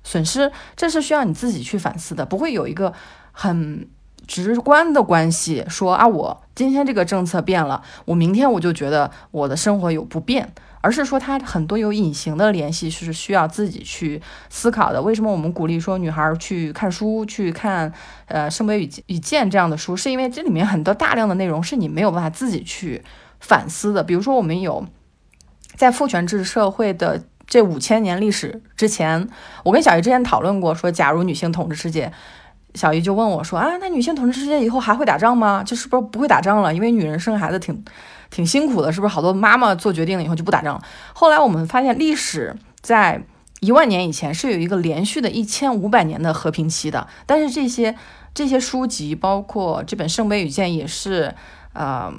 [0.05, 2.93] 损失，这是需要你自己去反思的，不会有一个
[3.31, 3.88] 很
[4.27, 5.65] 直观的关系。
[5.69, 15.01] 说啊，我今天这个政策变了，我明天我就觉得我的生活有不便，而是说它很多有隐形的联系，是需要自己去思考的。
[15.01, 17.93] 为什么我们鼓励说女孩去看书，去看
[18.27, 23.03] 呃《圣杯与与剑》这样的书，是因为这里面很多大量的内容是你没有办法自己去
[23.41, 24.03] 反思的。
[24.03, 24.87] 比如说，我们有
[25.77, 27.25] 在父权制社会的。
[27.53, 29.29] 这五千年历史之前，
[29.62, 32.11] 我跟小姨之前讨论过，说假如女性统治世界，
[32.75, 35.62] 小姨就问我说啊，那女性统治世界以后还会打仗吗？
[35.62, 36.75] 就是不是不会打仗了？
[36.75, 37.85] 因为女人生孩子挺
[38.31, 39.12] 挺辛苦的，是不是？
[39.12, 40.83] 好多妈妈做决定了以后就不打仗了。
[41.12, 43.23] 后来我们发现，历史在
[43.61, 47.07] 一万年以前是有一个连续的一千五百年的和平期的。
[47.27, 47.95] 但是这些
[48.33, 51.35] 这些书籍，包括这本《圣杯与剑》，也是
[51.75, 52.11] 呃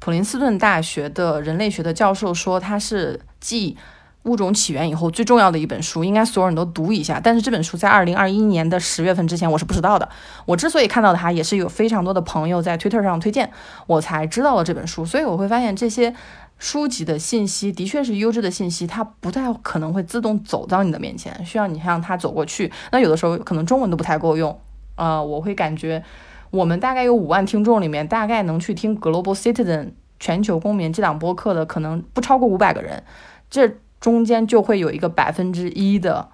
[0.00, 3.78] 普林斯顿大学的人类学的教授说，它是继。
[4.24, 7.18] 物种起源以后最重要的一本书，应该所有人都读一下。
[7.18, 10.08] 但是这本书在二零二一年的十月份之前我是不知道的。
[10.46, 13.50] 我之所以看到它，也是有非常多的朋友在 Twitter 上推荐，
[13.86, 15.04] 我才知道了这本书。
[15.04, 16.14] 所以我会发现这些
[16.58, 22.70] 书籍的信息的确是优质的信息，它不太可能会自动走到你的面前，需要你让它走过去。
[22.92, 24.56] 那有的时候可能中文都不太够用。
[24.94, 26.04] 呃，我会感觉
[26.50, 33.02] 我们大概有五万听众里面，大概能去听 Global Citizen 全球公民这档播客的，可能不超过五百个人。
[33.50, 36.28] 这中间就会有一个百分之一的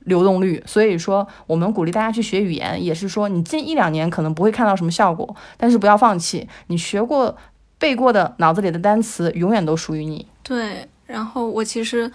[0.00, 7.36] 流动率，所以说我们鼓励大家去学语言，也是说你近一两年可能不会看到什么效果，但是不要放弃，你学过
[7.78, 10.26] 背过的脑子里的单词永远都属于你。
[10.42, 12.10] 对，然后我其实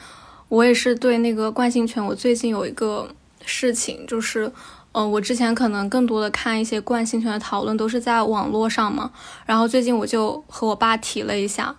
[0.49, 3.07] 我也是对那个惯性权，我最近有一个
[3.45, 4.51] 事情，就是
[4.93, 9.11] 嗯，我之前可能更多的看一些惯性权的讨论都是在网络上嘛，
[9.45, 11.75] 然后最近我就和我爸提了一下。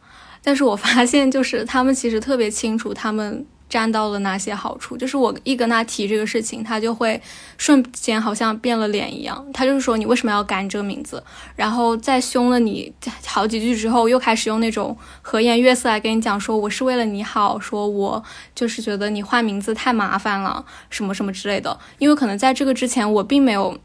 [0.47, 4.97] 但是我发现，就是他们其实特别清楚他们占到了哪些好处。
[4.97, 7.21] 就是我一跟他提这个事情，他就会
[7.59, 9.45] 瞬间好像变了脸一样。
[9.53, 11.21] 他就是说你为什么要改这个名字？
[11.57, 12.93] 然后在凶了你
[13.27, 18.23] 好几句之后，又开始用那种和颜悦色来跟你讲说我是为了你好，说我
[18.55, 21.77] 就是觉得你换名字太麻烦了，什么什么之类的。
[21.99, 23.77] 因为可能在这个之前，我并没有。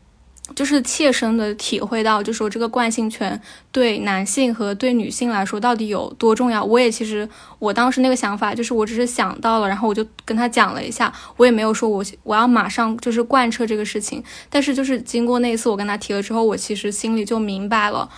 [0.56, 3.40] 就是切身的体会到，就是说这个惯性权
[3.72, 6.64] 对男性和对女性来说到底有多重要。
[6.64, 7.28] 我也其实
[7.60, 14.24] 我当时那个想法，就是我只是想到了，然后我就跟他讲了一下，我也没有说我我要马上就是贯彻这个事情。
[14.50, 18.10] 但是就是经过那次我跟他提了之后，我其实心里就明白了，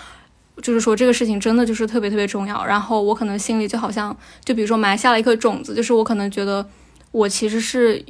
[0.61, 2.65] 就是说这个事情真的就是特别特别重要。
[2.65, 6.67] 然后我可能心里就好像就比如说埋下了一颗种子，就是我可能觉得
[7.11, 8.03] 我其实是。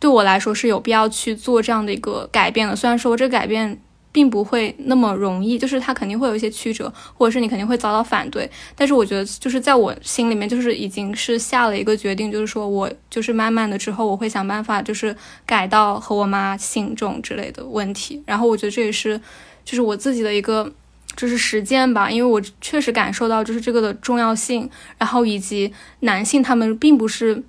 [0.00, 3.80] 对我来说是有必要去做这样的一个改变的，虽然说这改变
[4.12, 19.20] 并不会那么容易，就是它肯定会有一些曲折，或者是你肯定会遭到反对，但是我觉得就是在我心里面就是已经是下了一个决定，就是说我就是慢慢的之后我会想办法就是改到和我妈姓这种之类的问题，然后我觉得这也是
[19.64, 20.72] 就是我自己的一个
[21.16, 27.42] 就是实践吧，因为我确实感受到就是这个的重要性，然后以及男性他们并不是。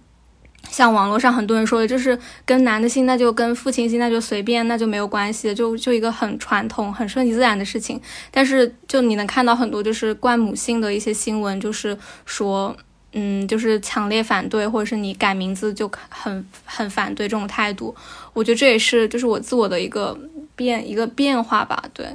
[0.70, 8.00] 像网络上很多人说的，就是跟男的姓那就跟父亲姓那就随便，那就没有关系，就就一个很传统、很顺其自然的事情。
[8.30, 12.76] 但是就你能看到很多就是冠母姓的一些新闻，就是说，
[13.14, 17.96] 嗯，就是强烈反对，或者是你改名字就很很反对这种态度。
[18.34, 20.18] 我觉得这也是就是我自我的一个
[20.56, 22.06] 变一个变化吧，对。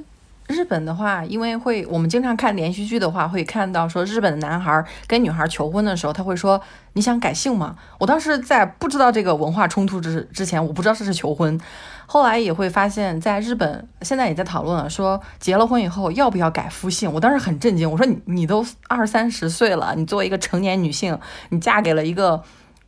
[0.46, 6.60] 日本的话，因为会我们经常看连续剧的话，会看到说日本的男孩跟女孩求婚的时候，他会说
[6.92, 7.76] 你想改姓吗？
[7.98, 11.58] 我当时在不知道这个文化冲突之之前，我不知道这是求婚。
[12.06, 17.10] 后来也会发现，在日本现在也在讨论了，说结了婚以后要不要改夫姓。
[17.10, 22.42] 我当时很震惊，我说你你都二三十岁了，你作为一个成年女性，你嫁给了一个。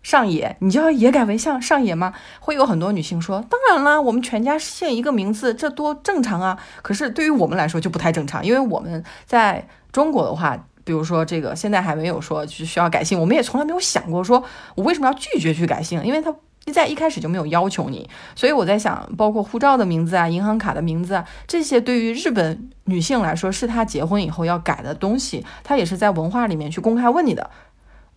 [0.06, 2.14] 上野，你就要也改为像上野吗？
[2.38, 6.56] 会有很多女性说，当然啦，我们全家姓一个名字，这多正常啊。
[6.80, 14.44] 可是对于我们来说就不太正常，因为我们在中国的话，比如说这个现在还没有说就需要改姓，我们也从来没有想过说
[14.76, 16.32] 我为什么要拒绝去改姓，因为他
[16.72, 18.08] 在一开始就没有要求你。
[18.36, 27.50] 所以我在想，包括护照的名字啊、银行卡的名字啊，这些对于日本女性来说是她结婚以后要改的东西，她也是在文化里面去公开问你的，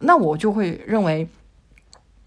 [0.01, 1.27] 那我就会认为。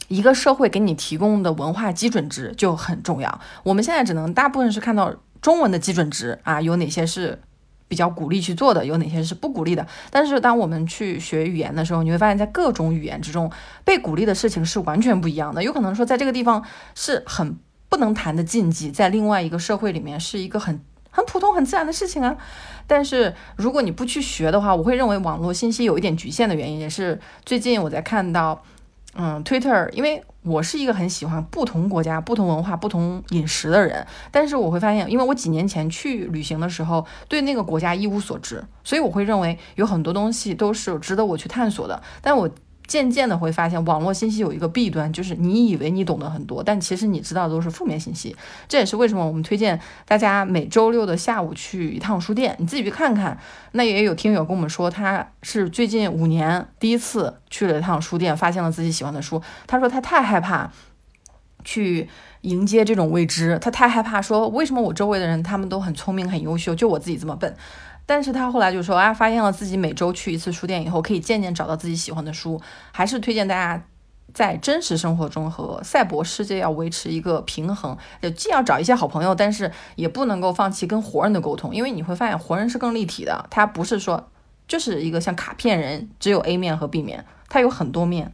[0.08, 3.40] 一个社会给你提供的文化基准值就很重要。
[3.62, 7.40] 我们现在只能大部分是看到中文的基准值啊，有哪些是
[7.88, 9.86] 比较鼓励去做的，有哪些是不鼓励的。
[10.10, 13.50] 但是当我们去学语言的时候，你会发现在各种语言之中，
[13.84, 15.62] 被鼓励的事情是完全不一样的。
[15.62, 16.62] 有可能说在这个地方
[16.94, 17.56] 是很
[17.88, 22.36] 不能谈的禁忌，在另外一个社会里面是一个很很普通、很自然的事情啊。
[22.86, 28.62] 但是如果你不去学的话，我会认为网络信息有一点局限的原因，也是最近我在看到。
[29.14, 42.48] 嗯，Twitter，因为我是一个很喜欢不同国家、不同文化、不同饮食的人，但是我会发现，因为我几年前去旅行的时候，对那个国家一无所知，所以我会认为有很多东西都是值得我去探索的，但我。
[42.92, 48.36] 渐渐的会发现，网络信息有一个弊端，就是你以为你懂得很多，但其实你知道的都是负面信息。
[48.68, 53.38] 这也是为什么我们推荐大家每周六的下午去一趟书店，你自己去看看。
[53.70, 59.40] 那也有听友跟我们说，他是最近五年第一次去了一趟书店，发现了自己喜欢的书。
[59.66, 60.70] 他说他太害怕
[61.64, 62.06] 去
[62.42, 67.56] 迎接这种未知，他太害怕说为什么我周围的人他们都很聪明很优秀，就我自己这么笨。
[68.04, 72.60] 但是他后来就说啊，发现了自己每周去一次书店以后，可以渐渐找到自己喜欢的书。
[72.90, 73.84] 还是推荐大家
[74.34, 84.28] 在真实生活中和赛博世界要维持一个平衡，就既要找一些好朋友，但是也不能够放弃跟活人的沟通，因为你会发现活人是更立体的，他不是说
[84.66, 88.32] 就是一个像卡片人，只有 A 面和 B 面，他有很多面。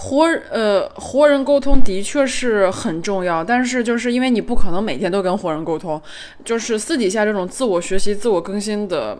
[0.00, 6.00] 活呃，活人沟通的确是很重要，但是就是因为你不可能每天都跟活人沟通，
[6.44, 9.18] 就是私底下这种自我学习、自我更新的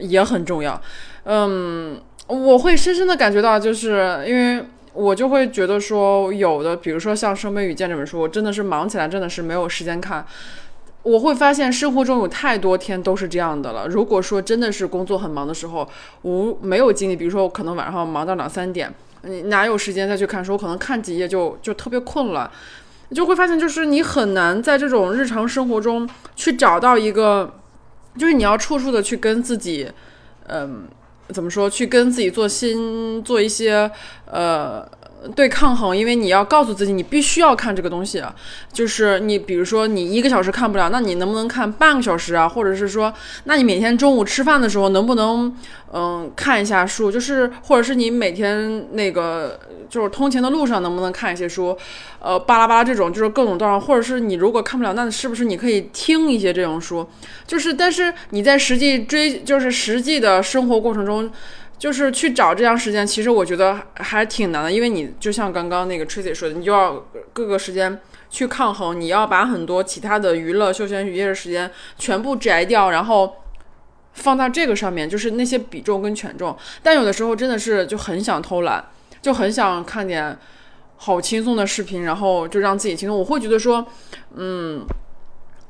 [0.00, 0.80] 也很重要。
[1.26, 10.26] 嗯，我会深深的感觉到，就是因为我就会觉得说，有的比如说像《生悲与见》这本书，我真的是忙起来真的是没有时间看。
[11.04, 13.86] 我会发现生活中有太多天都是这样的了。
[13.86, 15.88] 如果说真的是工作很忙的时候，
[16.22, 18.92] 无没有精力，比如说我可能晚上忙到两三点。
[19.26, 20.56] 你哪有时间再去看书？
[20.56, 22.50] 可能看几页就就特别困了，
[23.14, 27.54] 就会发现就是你很难在这种日常生活中去找到一个，
[28.16, 29.90] 就是你要处处的去跟自己，
[30.48, 30.88] 嗯，
[31.28, 31.68] 怎么说？
[31.68, 33.90] 去跟自己做新做一些
[34.24, 34.88] 呃。
[35.34, 38.22] 对抗衡，因为你要告诉自己，你必须要看这个东西。
[38.72, 42.48] 就是你，比如说你一个小时看不了，那你能不能看半个小时啊？
[42.48, 43.12] 或者是说，
[43.44, 45.54] 那你每天中午吃饭的时候能不能，
[45.92, 47.10] 嗯，看一下书？
[47.10, 49.58] 就是，或者是你每天那个
[49.88, 51.76] 就是通勤的路上能不能看一些书？
[52.20, 57.06] 呃，巴拉巴拉这种就是各种各样，或者是你如果看不了，那是不是你可以听一些这种书？
[57.46, 61.30] 就是，但是你在实际追，就是实际的生活过程中。
[61.78, 73.36] 就是去找这样时间，其实我觉得还挺难的，因为你就像刚刚那个 Tracy 说的，你就要各个时间去抗衡，你要把很多其他的娱乐、休闲、娱乐的时间全部摘掉，然后
[74.14, 76.56] 放到这个上面，就是那些比重跟权重。
[76.82, 78.84] 但有的时候真的是就很想偷懒，
[79.20, 80.38] 就很想看点
[80.96, 83.18] 好轻松的视频，然后就让自己轻松。
[83.18, 83.86] 我会觉得说，
[84.34, 84.84] 嗯。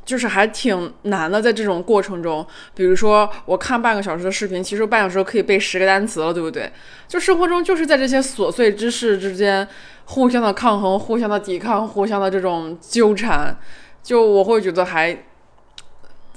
[0.07, 6.73] 就是还挺难的，在这种过程中，比如说我看半个小时的视频，其实半小时可以背十个单词了，对不对？
[7.07, 9.69] 就生活中就是在这些琐碎之事之间，
[10.05, 13.59] 互相的抗衡，互相的抵抗，互相的这种纠缠，
[14.03, 15.25] 就我会觉得还，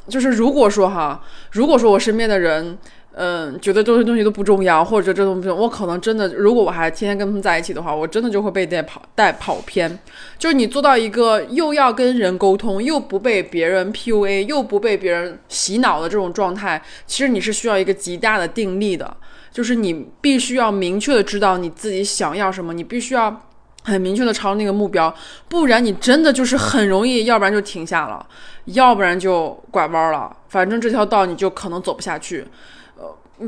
[0.08, 2.78] 就是如果说哈，如果说我身边的人。
[3.16, 10.00] 嗯，觉得这些东西都不重要，或者这东西我可能真的，如果我还天天跟他们在一起的话，我真的就会被带跑带跑偏。
[10.38, 19.18] 就是你做到一个又要跟人沟通，又不被别人 PUA，又不被别人洗脑的这种状态，其实你是需要一个极大的定力的。
[19.52, 23.42] 就是你必须要明确的知道你自己想要什么，你必须要
[23.84, 25.14] 很明确的朝那个目标，
[25.50, 28.26] 不然你真的就是很容易，要不然就停下了，
[28.66, 32.46] 要不然就拐弯了，反正这条道你就可能走不下去。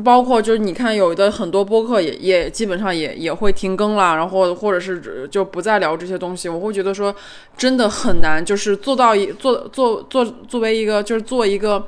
[0.05, 7.13] 包括就是你看有的很多播客也也基本上也也会停更了，然后或者是就不再聊这些东西，我会觉得说
[7.57, 11.87] 真的很难，就是做到一做做做作为一个就是做一个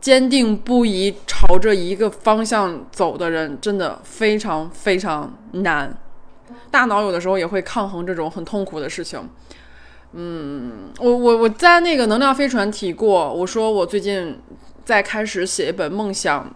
[0.00, 5.96] 坚定不移朝着一个方向走的人，真的非常非常难。
[6.70, 9.28] 大脑有的时候也会抗衡这种很痛苦的事情。
[10.12, 14.38] 嗯，我我我在那个能量飞船提过，我说我最近
[14.84, 16.54] 在开始写一本梦想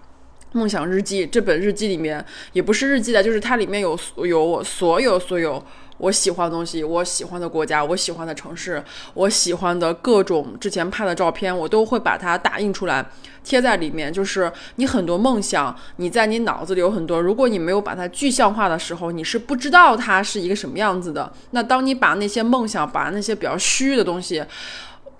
[0.56, 1.26] 梦想日记。
[1.26, 5.62] 这本日记里面也不是日记的，就是它里面有有我所有所有
[5.98, 8.82] 我喜欢的东西，我喜欢的国家，我喜欢的城市，
[9.14, 13.06] 我喜欢的各种之前拍的照片，我都会把它打印出来。
[13.44, 17.22] 贴在里面，就是你很多梦想，你在你脑子里有很多。
[17.22, 21.32] 如果你没有把它具象化的时候，你是不知道它是一个什么样子的。
[21.52, 24.44] 那当你把那些梦想，把那些比较虚的东西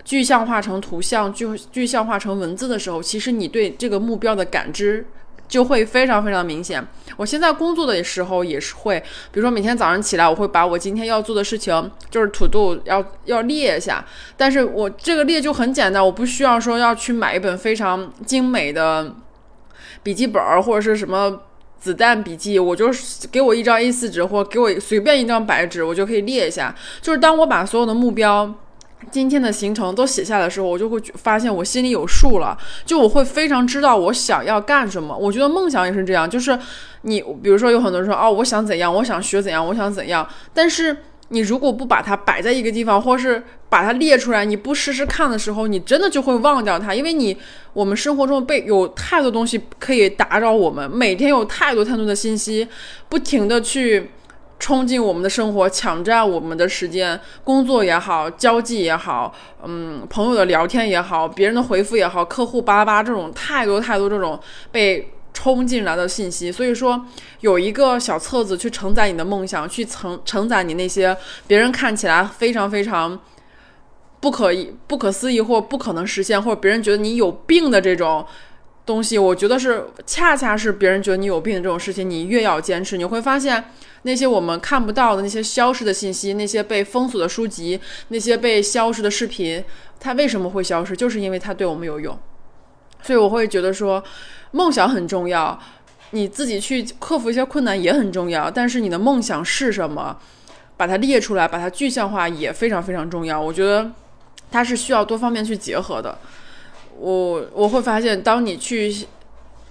[0.03, 5.05] 具象化成图像，具具象化成文字的时候，其实你对这个目标的感知。
[5.47, 6.85] 就会非常非常明显。
[7.15, 8.99] 我现在工作的时候也是会，
[9.31, 14.05] 比如说每天早上起来，我会把我今天要做的事情，就是 to do 要要列一下。
[14.35, 19.15] 但是我这个列就很简单，我不需要说要去买一本非常精美的
[20.03, 21.41] 笔记本或者是什么
[21.79, 26.75] 子弹笔记，我就是给我一张 A4 纸或给我随便一张白纸，我就可以列一下。
[27.01, 28.53] 就是当我把所有的目标。
[29.11, 35.15] 今天的行程都写下来的时候，我就会发现我心里有数了，就我会非常知道我想要干什么。
[35.15, 36.57] 我觉得梦想也是这样，就是
[37.03, 40.27] 你比如说有很多人说哦，我想怎样，我想学怎样，我想怎样。
[40.53, 40.97] 但是
[41.29, 47.37] 你如果不把它摆在一个地方，或是把它列出来，你不试试看的时候，你真的就会忘掉它，因为你
[47.73, 52.67] 我们生活中被有太多东西可以打扰我们，每天有太多太多的信息，
[53.07, 54.11] 不停的去。
[54.59, 59.33] 冲进我们的生活，抢占我们的时间，工作也好，交际也好，
[59.63, 64.39] 嗯，朋友的聊天也好，别人的回复也好，客户巴拉巴这种太多太多这种
[64.71, 67.05] 被冲进来的信息，所以说
[67.41, 73.19] 有一个小册子去承载你的梦想，去承承载你那些别人看起来非常非常
[74.19, 78.25] 不可以、不可思议或不可能实现，或者别人觉得你有病的这种
[78.87, 83.65] 东西，我觉得是恰恰是别人觉得你有病的这种事情，你越要坚持，你会发现。
[84.03, 87.77] 那些我们看不到的那些消失的信息，那些被封锁的书籍，
[88.07, 89.61] 那些被消失的视频，
[89.99, 90.95] 它为什么会消失？
[90.95, 92.17] 就是因为它对我们有用。
[93.01, 94.01] 所以我会觉得说，
[94.51, 95.59] 梦想很重要，
[96.11, 98.49] 你自己去克服一些困难也很重要。
[98.49, 100.17] 但是你的梦想是什么？
[100.77, 103.41] 把它列出来，把它具象化也非常非常重要。
[103.41, 103.91] 我觉得
[104.49, 106.17] 它是需要多方面去结合的。
[106.99, 109.07] 我我会发现，当你去。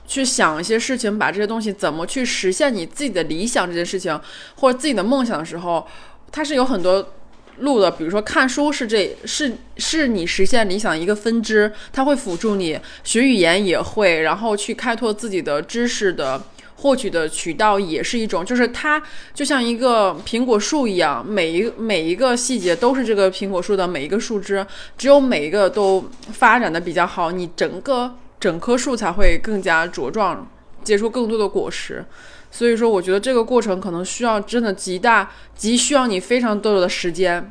[0.09, 4.17] 去想一些事情，把这些东西怎么去实现你自己的理想这件事情，
[4.55, 5.85] 或者自己的梦想的时候，
[6.31, 7.13] 它是有很多
[7.59, 7.91] 路的。
[7.91, 16.41] 比如说看书是这是是你实现理想一个分支，它会辅助你学语言也会，然后去开拓自己的知识的
[16.77, 18.45] 获取的渠道也是一种。
[18.45, 19.03] 就是它
[19.35, 24.67] 就像一个苹果树一样，每一每一个细节都是这个苹果树的每一个树枝，
[24.97, 28.15] 只有每一个都发展的比较好，你整个。
[28.39, 30.47] 整棵树才会更加茁壮，
[30.85, 32.05] 结出更多的果实。
[32.51, 37.49] 所以说，我觉得这个过程可能需要真的极大，极需要你非常多的时间，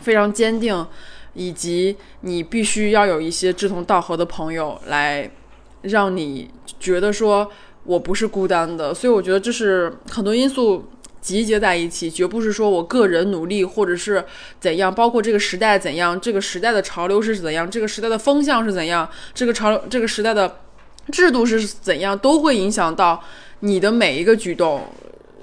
[0.00, 0.86] 非常坚定，
[1.34, 5.28] 以及你必须要有一些志同道合的朋友来
[5.82, 6.48] 让你
[6.78, 7.50] 觉得说
[7.90, 8.94] 我不是孤单的。
[8.94, 10.84] 所以我觉得这是很多因素。
[11.20, 14.24] 集结在一起，绝不是说我个人努力或者是
[14.58, 20.56] 怎样，包括这个时代怎样，这个时代的潮流是怎样，这个时代的风向是怎样，这个潮流这个时代的
[21.12, 23.22] 制度是怎样，都会影响到
[23.60, 24.88] 你的每一个举动。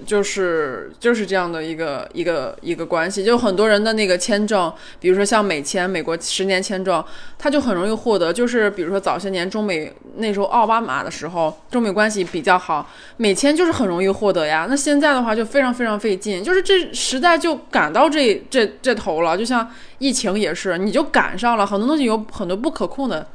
[0.06, 7.04] 就是就是这样的一个一个一个关系，就很多人的那个签证，比如说像美签，美国十年签证，
[7.38, 8.32] 他就很容易获得。
[8.32, 12.88] 就是比如说早些年中美那时候奥巴马的时候，中美关系比较好，
[13.18, 14.68] 美签就是很容易获得呀。
[14.70, 19.38] 那现在的话就非常非常费劲，就是这时代就赶到这这这头了。
[19.38, 19.68] 就像
[19.98, 23.28] 疫情也是，你就赶上了，很多东西有很多不可控的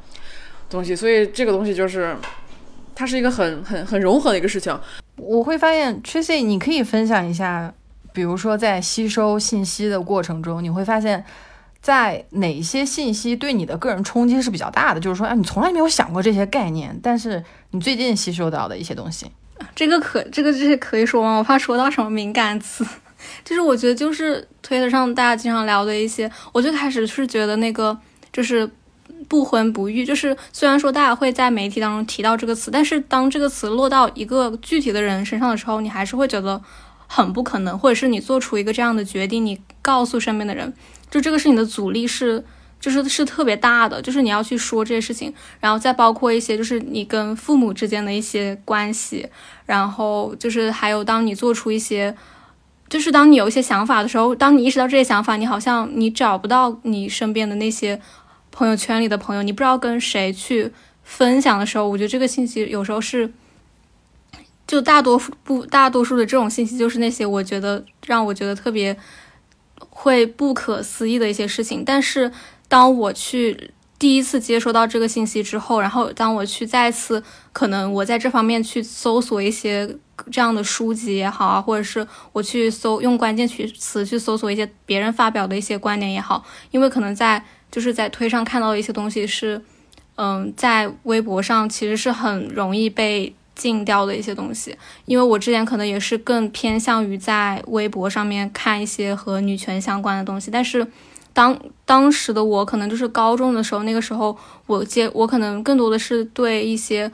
[0.69, 2.15] 东西，所以这个东西就是
[2.95, 4.79] 它是一个很很很融合的一个事情。
[5.15, 7.73] 我会发现，Tracy，你可以分享一下，
[8.11, 11.23] 比如说在吸收信息的过程中，你会发现，
[11.81, 14.99] 在哪些信息对你的个人冲击是比较大的？
[14.99, 19.27] 就是说，啊，你从来没有想过这些概念，但是你最近吸收到的一些东西，
[19.75, 21.37] 这个可这个这些可以说吗？
[21.37, 22.85] 我怕说到什么敏感词。
[23.45, 27.97] 就是我觉得，就是推特上大家经常聊的一些，我最开始是觉得那个
[28.31, 28.69] 就是。
[29.27, 36.61] 不婚不育，就是虽然说大家会在媒体当中提到这个词，但是当这个词落到一个具体的人身上的时候，你还是会觉得
[37.07, 40.73] 很不可能，或者是你做出一个这样的决定，你告诉身边的人，
[41.09, 42.43] 就这个是你的阻力是。
[42.83, 49.25] 就是是特别大的，就是你要去说这些事情，然后再包括一些就是你跟父母之间的一些关系，
[49.65, 52.13] 然后就是还有当你做出一些，
[52.89, 58.01] 就是当你有一些想法的时候，当你意识到这些想法，你好像你找不到你身边的那些
[58.53, 60.71] 朋友圈里的朋友，你不知道跟谁去
[61.03, 63.33] 分享的时候，我觉得这个信息有时候是，
[64.65, 68.97] 就大多不大多数的这种信息就是那些我觉得让我觉得特别
[69.89, 72.31] 会不可思议的一些事情，但是。
[72.69, 79.87] 当我去第一次接收到这个信息之后，然后当我去再次可能我在这方面去搜索一些
[80.31, 89.59] 这样的书籍也好啊，或者是我去搜用关键词去搜索一些别人发表的一些观点也好，因为可能在就是在推上看到的一些东西是，
[90.15, 100.85] 嗯，在微博上其实是很容易被禁掉的一些东西，因为我之前可能也是更偏向于在微博上面看一些和女权相关的东西，但是。
[101.35, 107.11] 当当时的我可能就是高中的时候，那个时候我接我可能更多的是对一些，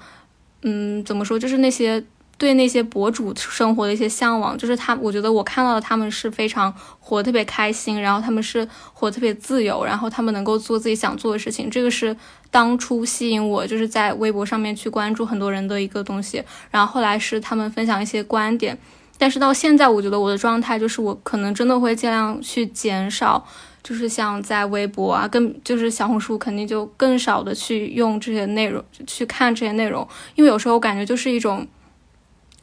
[0.64, 2.04] 嗯，怎么说，就是那些
[2.40, 12.16] 对那些博主生活的一些向往，就是他，我觉得我看到的他们是非常活特别开心，然后他们是活特别自由，然后他们能够做自己想做的事情，这个是
[12.50, 18.76] 当初吸引我就是在微博上面去关注很多人的一个东西，然后后来是他们分享一些观点，
[19.18, 23.46] 但是到现在我觉得我的状态就是我可能真的会尽量去减少。
[23.82, 31.66] 就是像在微博啊，更就是小红书，肯定就更少的去用这些内容去看这些内容，因为有时候我感觉就是一种，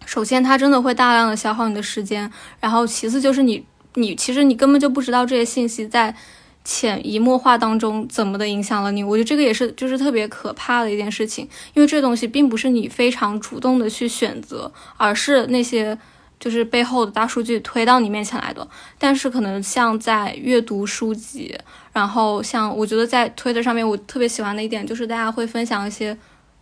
[0.07, 6.17] 首先它真的会大量的消耗你的时间，然后其次就是你你其实你根本就不知道这些信息在
[6.65, 15.99] 潜移默化当中怎么的影响了你，我觉得这个也是就是特别可怕的一件事情，因为这东西并不是你非常主动的去选择，而是那些。
[16.39, 21.59] 就是背后的大数据推到你面前来的，但是可能像在阅读书籍，
[21.95, 26.15] 然后像我觉得在推的上面，我特别喜欢的一点就是大家会分享一些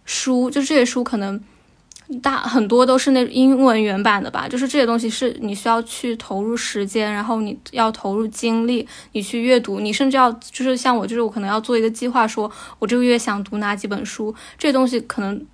[0.05, 1.43] 书，就这些书可能
[2.23, 15.45] 大很多都是那英文原版的吧，就是这些东西是你需要去投入时间，然后你要投入精力，你去阅读，你甚至要就是像我，就是我可能要做一个计划，说我这个月想读哪几本书，这些东西可能。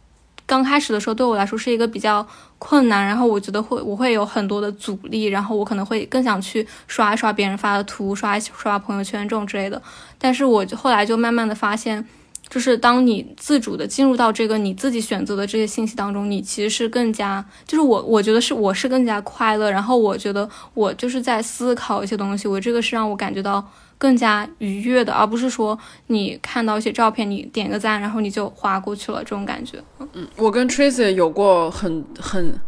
[0.47, 2.27] 刚开始的时候，对我来说是一个比较
[2.59, 9.81] 困难，然后我觉得会我会有很多的阻力，然后我可能会更想去刷一刷别人发的图，刷一刷朋友圈这种之类的。
[10.19, 12.05] 但是我后来就慢慢的发现，
[12.51, 23.65] 就是当你自主的进入到这个你自己选择的这些信息当中，你其实是更加，就是我我觉得是我是更加快乐，然后我觉得我就是在思考一些东西，我这个是让我感觉到。
[24.01, 29.79] 更加愉悦的，而不是说你看到一些照片，你点个赞，然后你就划过去了这种感觉。
[30.15, 32.59] 嗯，我跟 Tracy 有过很很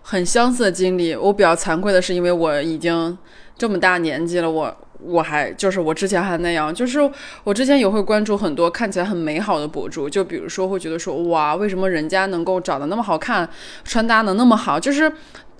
[0.00, 1.14] 很相似的经历。
[1.14, 3.18] 我比较惭愧的是，因为我已经
[3.58, 6.98] 这么大年纪了，我我还就是我之前还那样，就是
[7.44, 13.48] 我之前也会关注很多看起来很美好的博主，就比如说会觉得说哇，为什么人家能够长得那么好看，
[13.84, 14.78] 穿搭能那么好？
[14.78, 15.12] 就是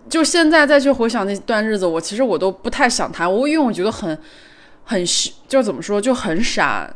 [0.08, 4.18] 就现在再去回想那段日子，我其实我都不太想谈，我因为我觉得很。
[4.82, 5.04] 很
[5.46, 6.92] 就怎么说就很傻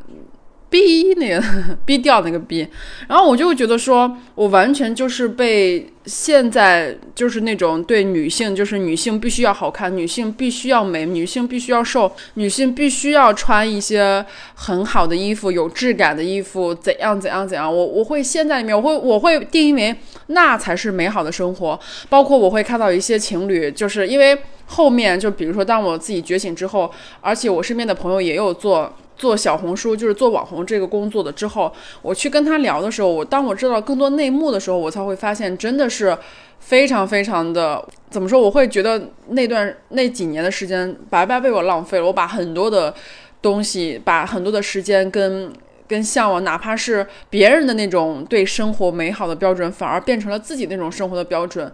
[0.75, 1.41] 逼那个
[1.85, 2.66] 逼掉那个逼，
[3.07, 17.72] 然后我就觉得说，我完全就是被现在就是那种对女性，就是女性必须要好看，女性必须要美，女性必须要瘦，女性必须要穿一些很好的衣服，有质感的衣服，怎样怎样怎样。
[17.72, 19.95] 我我会现在里面，我会我会定义为
[20.27, 21.79] 那才是美好的生活。
[22.09, 24.37] 包括我会看到一些情侣，就是因为。
[24.66, 36.17] 后面就比如说，当我自己觉醒之后，而且我身边的朋友也有做做小红书，就是做网红这个工作的之后，我去跟他聊的时候，我当我知道更多内幕的时候，我才会发现真的是
[36.59, 38.41] 非常非常的怎么说？
[38.41, 42.95] 我会觉得那段那几年的时间白白被我浪费了，我把很多的
[43.41, 45.53] 东西，把很多的时间跟。
[45.87, 51.70] 跟向往，哪怕是别人的那种对生活美好的标准，反而变成了自己那种生活的标准。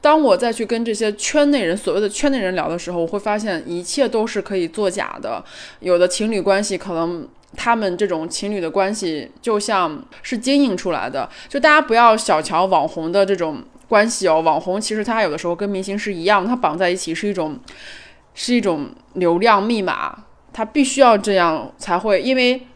[0.00, 5.44] 当我再去跟这些圈内人，所谓的圈内人聊的时候，我会发现一切都是可以作假的。
[5.78, 11.28] 有的情侣关系，可能他们这种情侣的关系就像是经营出来的。
[11.48, 17.56] 就大家不要小瞧网红的这种关系哦，网红其实他有的时候跟明星是一样，他绑在一起是一种
[18.34, 22.66] 是一种流量密码，他必须要这样才会，因为。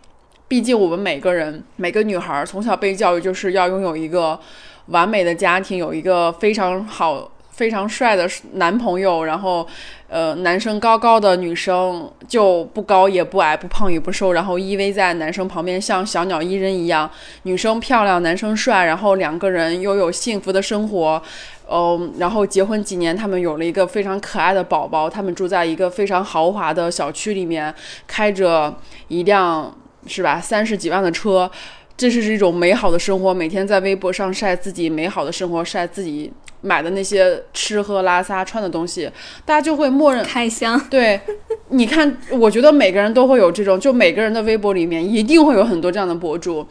[0.48, 4.38] 毕竟我们每个人，每个女孩从小被教育就是要拥有一个
[4.86, 9.66] 完美的家庭，有一个非常好、非常帅的男朋友，然后，
[10.08, 17.10] 呃，男生高高的，女生就不高也不矮，不胖也不瘦，然后依偎在男生旁边，像小鸟依人一样。
[17.42, 21.20] 女生漂亮，男生帅，然后两个人拥有幸福的生活，
[21.68, 27.74] 嗯，然后结婚几年，他们有了一个非常可爱的宝宝，他们住在一个非常豪华的小区里面，
[28.06, 28.72] 开着
[29.08, 29.74] 一辆
[30.06, 31.50] 是吧三十几万的车，
[31.96, 36.32] 这是一种美好的生活，每天在微博上晒自己美好的生活，晒自己。
[36.62, 39.08] 买的那些吃喝拉撒穿的东西，
[39.44, 40.80] 大家就会默认开箱。
[40.90, 41.20] 对，
[41.68, 46.66] 你看，我觉得每个人都会有这种，就每个人的微博里面一定会有很多这样的博主，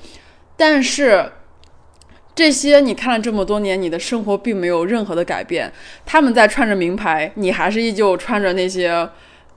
[0.58, 1.32] 但是
[2.34, 5.72] 这些你看了这么多年，你的生活并没有任何的改变。
[6.06, 9.08] 他们在穿着名牌，你还是依旧穿着那些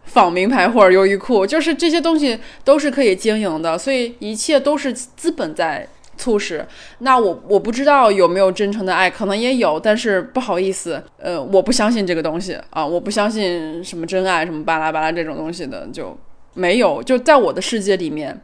[0.08, 5.86] 仿名牌或者优衣库，就是这些东西都是可以经营的，所以一切都是资本在。
[6.20, 6.66] 促使，
[6.98, 16.18] 那我我不知道有没有真诚的爱，可能也有，但是不好意思，呃，我不相信这个东西啊，我不相信什么真爱，什么巴拉巴拉这种东西的就
[16.54, 18.36] 没有，就在我的世界里面。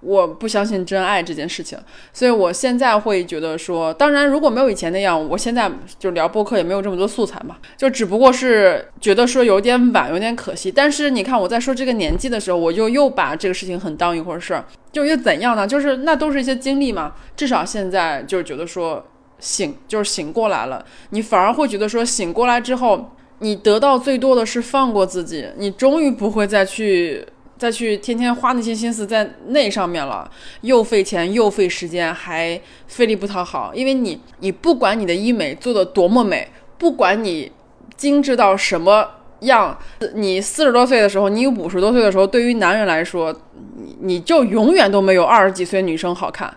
[0.00, 1.76] 我不相信真爱这件事情，
[2.12, 5.68] 所以我现在会觉得说，当然如果没有以前那样，我现在
[5.98, 10.70] 就聊播客也没有这么多素材嘛，就只不过是觉得说有点晚，有点可惜。
[10.70, 15.66] 但是你看我在说这个年纪的时候，我就又把这个事情很当一回事儿，就又怎样呢？
[15.66, 17.14] 就是那都是一些经历嘛。
[17.36, 19.04] 至少现在就是觉得说
[19.40, 20.84] 醒，就是醒过来了。
[21.10, 27.26] 你反而会觉得说醒过来之后，你得到最多的是放过自己，你终于不会再去。
[27.58, 30.30] 再去天天花那些心思在那上面了，
[30.60, 33.72] 又费钱又费时间，还费力不讨好。
[33.74, 36.48] 因为你，你不管你的医美做的多么美，
[36.78, 37.50] 不管你
[37.96, 39.76] 精致到什么样，
[40.14, 43.34] 你四十多岁的时候，你五十多岁的时候，对于男人来说，
[43.76, 46.56] 你你就永远都没有二十几岁女生好看。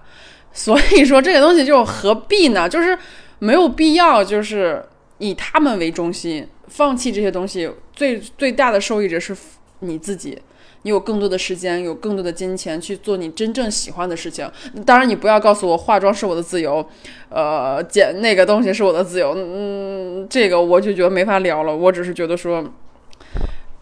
[0.53, 2.69] 所以说这个东西就何必呢？
[2.69, 2.95] 就是
[3.39, 4.85] 没有必要，就是
[5.17, 9.35] 以他们为中心，放弃这些东西，最最大的受益者是
[9.79, 10.37] 你自己。
[10.83, 14.49] 你有更多的时间，有更多的金钱去做你真正喜欢的事情。
[14.85, 16.83] 当然，你不要告诉我化妆是我的自由，
[17.29, 19.35] 呃，剪那个东西是我的自由。
[19.37, 21.75] 嗯，这个我就觉得没法聊了。
[21.75, 22.65] 我只是觉得说，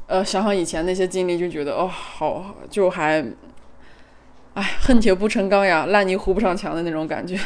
[0.08, 3.24] 呃，想想以前那些经历，就觉得哦，好，就还，
[4.56, 7.40] 哎，恨铁不成钢呀，烂泥糊不上墙的那种感觉。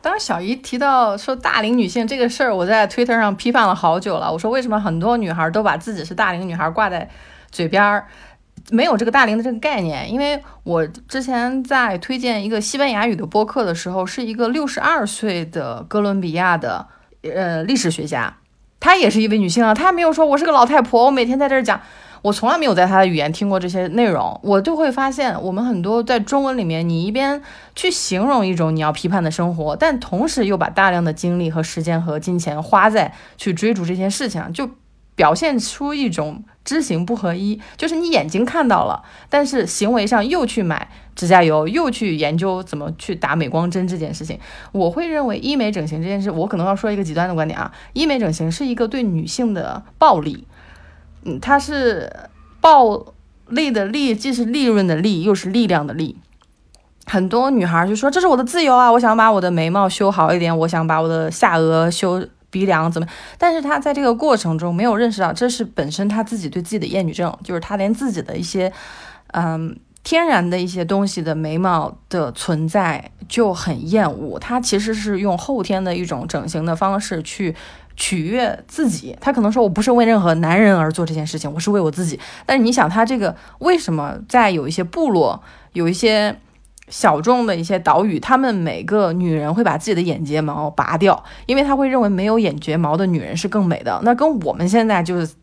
[0.00, 4.32] 当时小姨提到说大龄女性这个事儿，我在推特上批判了好久了。
[4.32, 7.08] 我说为什么很多女孩都把自己是大龄女孩挂在。
[7.54, 8.08] 嘴边儿
[8.70, 16.84] 没有这个大龄的这个概念，因为我之前在推荐一个西班牙语的播客的时候，是一个六十二岁的哥伦比亚的
[17.22, 18.36] 呃历史学家，
[18.80, 21.80] 她也是一位女性啊，她没有说我是个老太婆，我每天在这儿讲，
[22.22, 27.40] 我从来没有在她的语言听过这些内容，我就会发现我们很多在中文里面，你一边
[27.76, 34.68] 去形容一种你要批判的生活，但同时又把大量的精力和时间和金钱花在去追逐这件事情，就。
[35.16, 44.38] 表现出一种知行不合一，就是你眼睛看到了，但是行为上又去买指甲油，又去研究怎么去打美光针这件事情，
[44.72, 50.46] 我会认为医美整形这件事，我可能要说一个极端的观点啊，医美整形是一个对女性的暴力，
[51.24, 52.10] 嗯，它是
[52.60, 53.14] 暴
[53.48, 56.16] 力的利，既是利润的利，又是力量的利。
[57.06, 62.26] 很多女孩就说这是我的自由啊，我想把我的眉毛修好一点，我想把我的下颚修。
[62.54, 63.08] 鼻梁怎么？
[63.36, 68.72] 但是他在这个过程中没有认识到，这是本身他自己对自己的厌女症，就是他连自己的一些，
[69.32, 74.38] 嗯，天然的一些东西的眉毛的存在就很厌恶。
[74.38, 77.52] 他其实是用后天的一种整形的方式去
[77.96, 79.16] 取悦自己。
[79.20, 82.20] 他可能说我不是为任何男人而做这件事情，我是为我自己。
[82.46, 85.42] 但是你想，他这个为什么在有一些部落
[85.72, 86.38] 有一些？
[86.88, 94.00] 小众的一些岛屿，他们每个女人会把自己的眼睫毛拔掉，因为她会认为没有眼睫毛的女人是更美的。
[94.04, 95.34] 那跟我们现在就是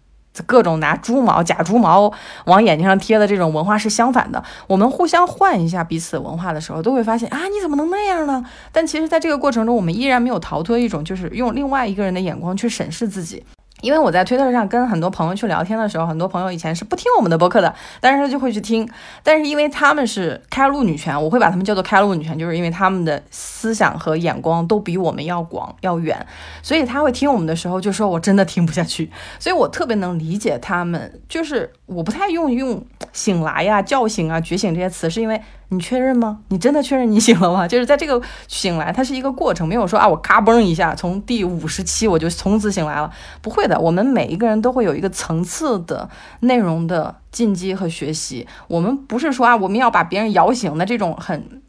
[0.45, 2.11] 各种拿猪毛、假猪毛
[2.45, 4.41] 往眼睛上贴的这种文化是相反的。
[4.67, 8.45] 我们互相换一下彼此文化的时候，都会发现啊，你怎么能那样呢？
[8.71, 13.43] 但其实，在这个过程中，我们依然没有逃脱一种就是用另外一个人的眼光去审视自己。
[13.81, 18.87] 因为我在推特上跟很多朋友去聊天的时候，很多朋友以前是不听我们的播客的，但是他就会去听。
[19.23, 26.25] 但是因为他们是开路女权，我会把他们叫做开路女权，就是因为他们的思想和眼光都比我们要广要远，
[26.61, 35.41] 所以他会听我们的时候就说：“我真的听不下去。”所以我特别能理解他们，就是我不太用用醒来呀、叫醒啊、觉醒这些词，是因为。
[35.73, 36.39] 你确认吗？
[36.49, 37.65] 你真的确认你醒了吗？
[37.65, 43.09] 就是在这个醒来，它是一个过程，没有说啊，我嘎嘣一下从第五十期我就从此醒来了，
[43.41, 43.79] 不会的。
[43.79, 46.09] 我们每一个人都会有一个层次的
[46.41, 48.45] 内容的进阶和学习。
[48.67, 51.61] 我们不是说啊，我们要把别人摇醒的这种很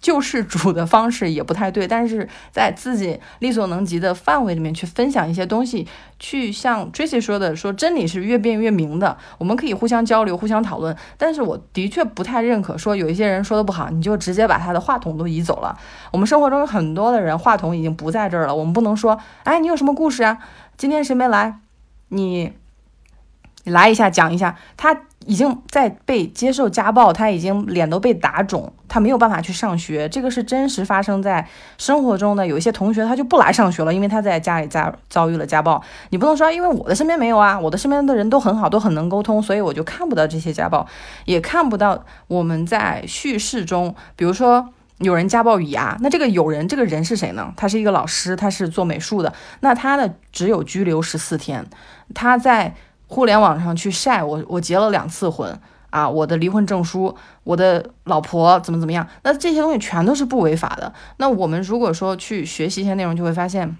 [0.00, 5.86] 救世主的方式也不太对，但是在自己力所能及的范围里面去分享一些东西，
[6.18, 10.96] 去像 Tracy 说的，说真理是越辩越明的，我们可以互相交流、互相讨论。
[11.16, 15.76] 但是我的确不太认可说有一些人说的不好，你就直接把他的话筒都移走了。
[16.12, 20.38] 我们生活中有很多的人话筒已经不在这儿了，我们不能说，哎，你有什么故事啊？
[20.76, 21.58] 今天谁没来？
[22.08, 22.52] 你。
[23.68, 24.96] 来一下，讲一下，他
[25.26, 30.08] 已经在被接受家暴，他已经脸都被打肿，他没有办法去上学。
[30.08, 31.46] 这个是真实发生在
[31.76, 32.46] 生活中的。
[32.46, 35.82] 有一些同学他就不来上学了，因为他在家里遭遭遇了家暴。
[36.10, 40.86] 你不能说，因为我的身边没有啊，我的身边的人都很好，都很能沟通，所以我就看不到这些家暴，
[41.26, 47.52] 也看不到我们在叙事中，比如说有人家暴雨牙，那这个有人这个人是谁呢？
[47.54, 51.66] 他是一个老师，他是做美术的，那他的只有拘留十四天，
[52.14, 52.74] 他在。
[53.08, 55.58] 互联网上去晒我，我结了两次婚
[55.90, 59.08] 啊，我的离婚证书，我的老婆怎么怎么样？
[59.22, 60.92] 那这些东西全都是不违法的。
[61.16, 63.76] 那我们如果说去学习一些内容，就会发现，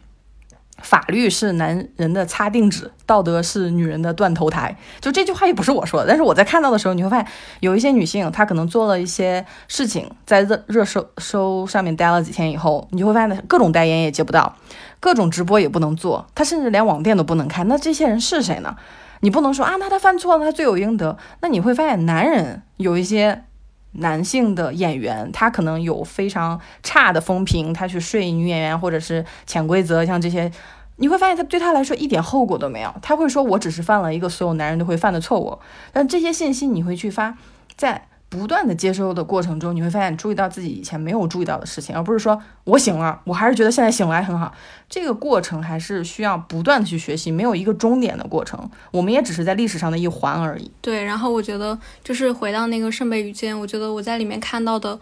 [0.81, 4.79] 法律是男人的擦腚纸，道德是女人的断头台。
[5.01, 7.27] 就这句话也不是我说的，但是我在看到的时候，你会发现
[7.61, 14.57] 有一些女性，她可能做了一些事情，在热热搜搜上面待了几天以后，你就会发现各种代言也接不到，
[15.01, 17.65] 各种直播也不能做，她甚至连网店都不能开。
[17.65, 18.77] 那这些人是谁呢？
[19.21, 21.17] 你不能说啊，那他犯错了，他罪有应得。
[21.41, 23.45] 那你会发现，男人有一些
[23.93, 30.51] 男性的演员，他可能有非常差的风评，他去睡女演员或者是潜规则，像这些，
[30.97, 32.95] 你会发现他对他来说一点后果都没有。
[33.03, 35.59] 他会说，我只是犯了一个所有男人都会犯的错误。
[35.93, 37.37] 但这些信息你会去发
[37.77, 38.09] 在。
[38.31, 44.53] 不断的接收的过程中，你会发现注意到自己以前没有注意到的事情，而不是说我醒了，我还是觉得现在醒来很好。
[44.89, 48.71] 这个过程还是需要不断的去学习，没有一个终点的过程。
[48.91, 50.71] 我们也只是在历史上的一环而已。
[50.83, 54.99] 对，然后我觉得就是回到那个圣杯与剑，我觉得我在里面看到的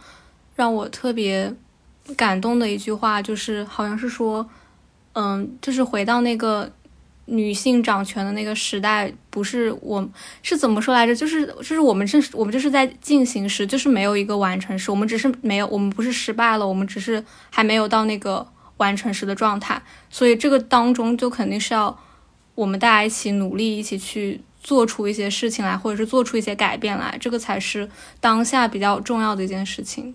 [0.54, 1.52] 让我特别
[2.16, 4.48] 感动的一句话，就是好像是说，
[5.14, 6.70] 嗯，就是回到那个。
[7.26, 10.08] 女性掌权的那个时代，不是我
[10.42, 11.14] 是怎么说来着？
[11.14, 18.46] 就是就是我们正是我们就是在进行时，就是没有一个完成时，我们只是没有，我们不是失败了，我们只是还没有到那个
[18.76, 19.82] 完成时的状态。
[20.08, 21.98] 所以这个当中就肯定是要
[22.54, 27.88] 我们大家一起努力，一起去做出一些事情来，或者是做出一些改变来，这个才是
[28.20, 30.14] 当下比较重要的一件事情。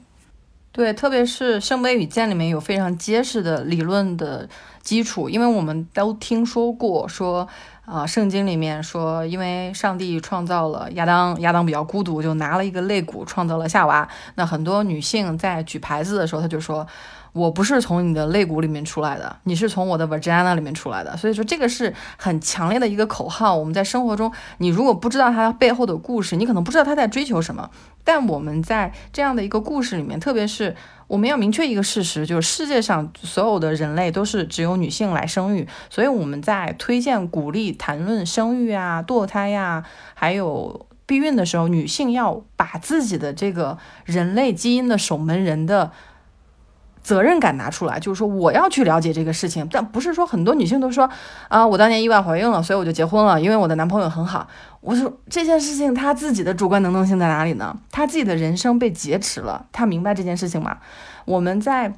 [0.71, 4.47] 对，特别是《圣杯与剑》里面有非常结实的理论的。
[4.81, 7.47] 基础，因为我们都听说过说，
[7.85, 14.09] 啊，圣经里面说，因为上帝创造了亚当，亚当比较孤独，就拿了一个肋骨创造了夏娃。
[14.33, 16.87] 那很多女性在举牌子的时候，她就说。
[17.33, 23.55] 我不是从你的肋骨里面出来的，你是从我的 vagina 里面出来的，所以说这个是很强烈的一个口号。
[23.55, 27.69] 我们在生活中，你如果不知道它背后的故事，你可能不知道他在追求什么。
[28.03, 30.75] 但我们在这样的一个故事里面，特别是
[31.07, 45.91] 我们要明确一个事实，就是世界上所有的人类都是只有女性来生育，所以我们在推荐、鼓励、谈论生育啊、堕胎呀，还有避孕的时候，女性要把自己的这个人类基因的守门人的。
[47.03, 51.09] 责任感拿出来，就是说我要去了解这个事情，但不是说很多女性都说
[51.47, 54.47] 啊，我当年意外怀孕了，所以我就结婚了，因为我的男朋友很好。
[54.81, 57.75] 我说这件事情他自己的主观能动性在哪里呢？
[57.91, 60.77] 他自己的人生被劫持了，他明白这件事情吗？
[61.25, 61.93] 我们在，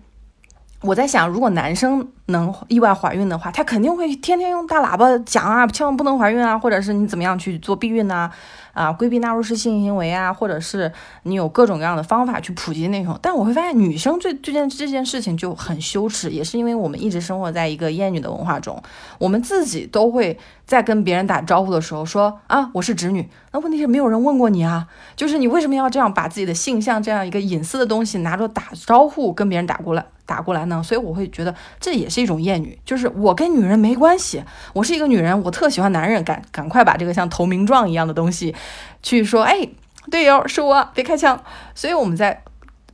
[0.82, 8.30] 我在想，如果男生能意外怀孕的话，他肯定会天天用大喇叭讲啊，千万不能怀孕啊，或者是你怎么样去做避孕呢？
[8.73, 10.92] 啊，啊规避纳入式性行为啊，或者是
[11.24, 18.82] 你有各种各样的方法去普及那种，但我会发现女生最最件这件事情就很羞耻，也是因为我们一直生活在一个厌女的文化中，
[19.20, 30.06] 我们自己都会在跟别人打招呼的时候说啊，我是直女，那问题是没有人问过你啊，就是你为什么要这样把自己的性向这样一个隐私的东西拿着打招呼跟别人打过来？
[30.26, 38.56] 打过来呢，所以我会觉得这也是一种厌女，就是我跟女人没关系，我是一个女人，我特喜欢男人，赶赶快把这个像投名状一样的东西，
[39.02, 39.70] 去说，哎，
[40.12, 41.44] 队友是我，别开枪。
[41.76, 42.44] 所以我们在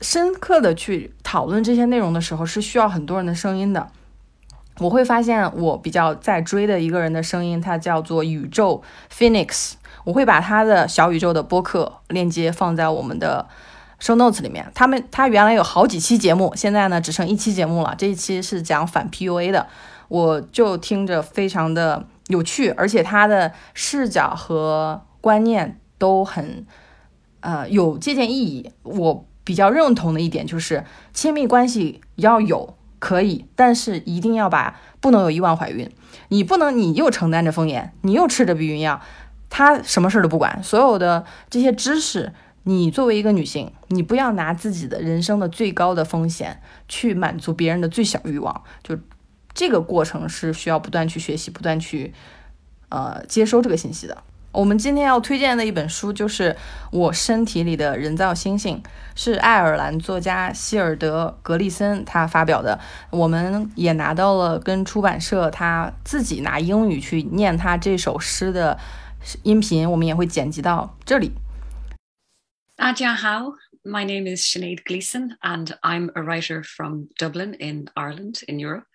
[0.02, 3.88] 深刻的去讨论这些内容的时候，是需要很多人的声音的。
[4.80, 13.48] 我会发现我比较在追的一个人的声音，他叫做宇宙 Phoenix，我会把他的小宇宙的播客链接放在我们的。
[14.02, 17.94] show notes 里面，他们他原来有好几期节目，现在呢只剩一期节目了。
[17.98, 19.68] 这一期是讲反 PUA 的，
[20.08, 26.66] 我就听着非常的有趣，而且他的视角和观念都很
[27.42, 28.72] 呃有借鉴意义。
[28.84, 35.90] 我比较认同的一点就是，亲密关系要有可以，但是一定要把不能有意外怀孕，
[36.28, 39.02] 你不能你又承担着风险，你又吃着避孕药，
[39.50, 42.34] 他什么事儿都不管，所有的这些知识。
[42.64, 48.96] 你作为一个女性，你不要拿自己的人生的最高的风险去满足别人的最小欲望，就
[49.54, 52.14] 这个过程是需要不断去学习、不断去
[52.90, 54.22] 呃接收这个信息的。
[54.53, 56.51] 我们今天要推荐的一本书就是《
[56.93, 58.81] 我身体里的人造星星》，
[59.17, 62.79] 是爱尔兰作家希尔德·格利森他发表的。
[63.11, 68.79] 我们也拿到了跟出版社他自己拿英语去念他这首诗的
[69.43, 71.33] 音频，我们也会剪辑到这里。
[72.77, 78.87] 大家好，My name is Sinead Gleeson, and I'm a writer from Dublin in Ireland, in Europe.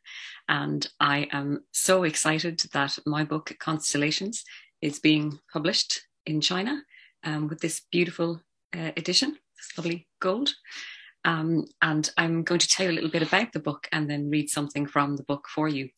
[0.47, 4.43] And I am so excited that my book, Constellations,
[4.84, 6.82] is being published in China
[7.24, 8.40] um, with this beautiful
[8.76, 10.54] uh, edition, this lovely gold.
[11.24, 14.28] Um, and I'm going to tell you a little bit about the book and then
[14.28, 15.88] read something from the book for you.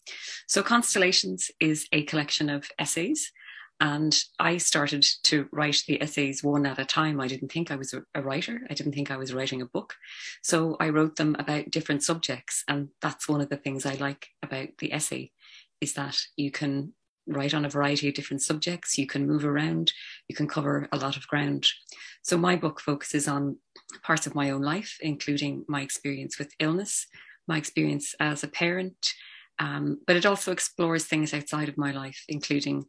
[0.47, 3.32] So, Constellations is a collection of essays
[3.80, 7.20] and I started to write the essays one at a time.
[7.20, 8.61] I didn't think I was a, writer.
[8.70, 9.95] I didn't think I was writing a book.
[10.43, 12.64] So I wrote them about different subjects.
[12.68, 15.32] And that's one of the things I like about the essay
[15.80, 16.95] is that you can
[17.27, 18.99] write on a variety of different subjects.
[18.99, 19.93] You can move around.
[20.29, 21.66] You can cover a lot of ground.
[22.22, 23.59] So my book focuses on
[24.03, 27.07] parts of my own life, including my experience with illness,
[27.47, 29.14] my experience as a parent,
[29.59, 32.85] um, but it also explores things outside of my life, including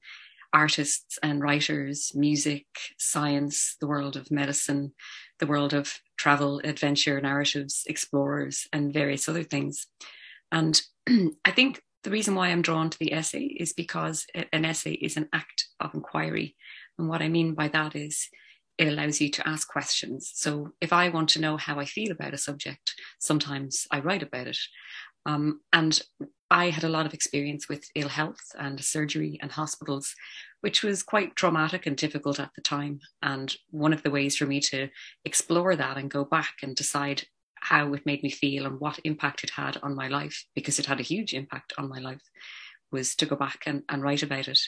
[0.54, 2.66] artists and writers, music,
[2.98, 4.94] science, the world of medicine,
[5.40, 9.88] the world of travel, adventure, narratives, explorers, and various other things.
[10.52, 10.82] And
[11.46, 15.18] I think the reason why I'm drawn to the essay is because an essay is
[15.18, 16.56] an act of inquiry.
[16.98, 18.30] And what I mean by that is
[18.78, 20.32] it allows you to ask questions.
[20.34, 24.24] So if I want to know how I feel about a subject, sometimes I write
[24.24, 24.58] about it.
[25.26, 26.02] Um, and
[26.50, 30.16] I had a lot of experience with ill health and surgery and hospitals,
[30.62, 33.02] which was quite traumatic and difficult at the time.
[33.22, 34.88] And one of the ways for me to
[35.26, 37.28] explore that and go back and decide
[37.70, 40.86] how it made me feel and what impact it had on my life, because it
[40.86, 42.22] had a huge impact on my life,
[42.92, 44.60] was to go back and, and write about it.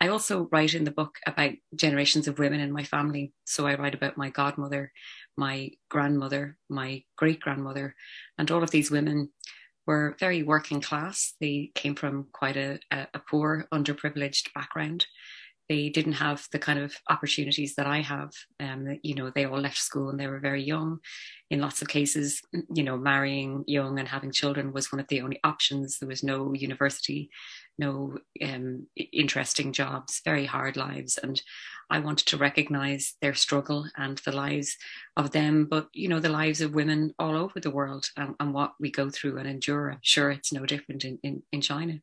[0.00, 3.32] I also write in the book about generations of women in my family.
[3.44, 4.92] So I write about my godmother,
[5.36, 7.96] my grandmother, my great grandmother,
[8.38, 9.30] and all of these women
[9.86, 11.34] were very working class.
[11.40, 15.06] They came from quite a, a, poor, underprivileged background.
[15.68, 18.30] They didn't have the kind of opportunities that I have.
[18.58, 20.98] Um, you know, they all left school and they were very young.
[21.50, 22.42] In lots of cases,
[22.74, 25.98] you know, marrying young and having children was one of the only options.
[25.98, 27.30] There was no university,
[27.78, 31.18] no um, interesting jobs, very hard lives.
[31.18, 31.40] And
[31.90, 34.76] I wanted to recognize their struggle and the lives
[35.16, 38.52] of them, but you know, the lives of women all over the world and, and
[38.52, 39.90] what we go through and endure.
[39.90, 42.00] I'm sure it's no different in, in, in China.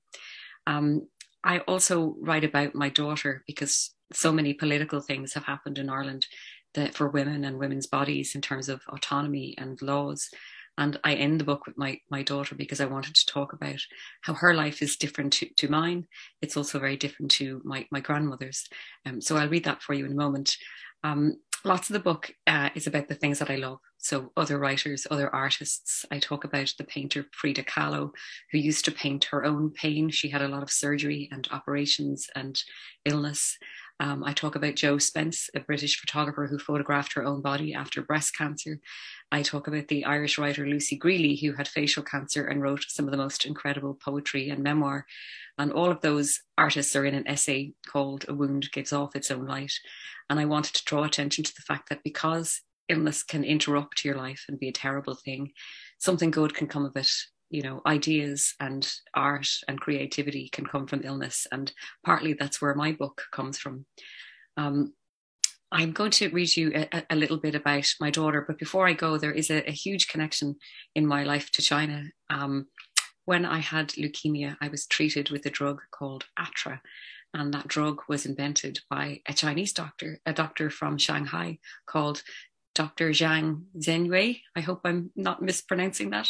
[0.68, 1.08] Um,
[1.46, 6.26] I also write about my daughter because so many political things have happened in Ireland
[6.74, 10.30] that for women and women's bodies in terms of autonomy and laws.
[10.78, 13.80] And I end the book with my, my daughter because I wanted to talk about
[14.22, 16.06] how her life is different to, to mine.
[16.42, 18.68] It's also very different to my, my grandmother's.
[19.06, 20.58] Um, so I'll read that for you in a moment.
[21.04, 23.80] Um, lots of the book uh, is about the things that I love.
[23.98, 26.06] So other writers, other artists.
[26.12, 28.12] I talk about the painter Frida Kahlo,
[28.52, 30.10] who used to paint her own pain.
[30.12, 32.58] She had a lot of surgery and operations and
[33.04, 33.58] illness.
[34.00, 38.02] Um, I talk about Jo Spence, a British photographer who photographed her own body after
[38.02, 38.80] breast cancer.
[39.32, 43.06] I talk about the Irish writer Lucy Greeley, who had facial cancer and wrote some
[43.06, 45.06] of the most incredible poetry and memoir.
[45.58, 49.32] And all of those artists are in an essay called A Wound Gives Off Its
[49.32, 49.74] Own Light.
[50.30, 54.16] And I wanted to draw attention to the fact that because illness can interrupt your
[54.16, 55.52] life and be a terrible thing,
[56.00, 57.10] something good can come of it
[57.50, 61.48] you know ideas and art and creativity can come from illness.
[61.52, 61.72] And
[62.04, 63.86] partly that's where my book comes from.
[64.58, 64.94] Um,
[65.72, 68.94] i'm going to read you a, a, little bit about my daughter but before i
[68.94, 70.56] go there is a, a huge connection
[70.94, 72.04] in my life to china.
[72.30, 72.68] Um,
[73.26, 76.82] when i had leukemia i was treated with a drug called atra
[77.36, 82.24] and that drug was invented by a Chinese doctor, a doctor from Shanghai called
[82.76, 83.10] Dr.
[83.10, 84.42] Zhang Zhenyue.
[84.56, 86.30] I hope I'm not mispronouncing that.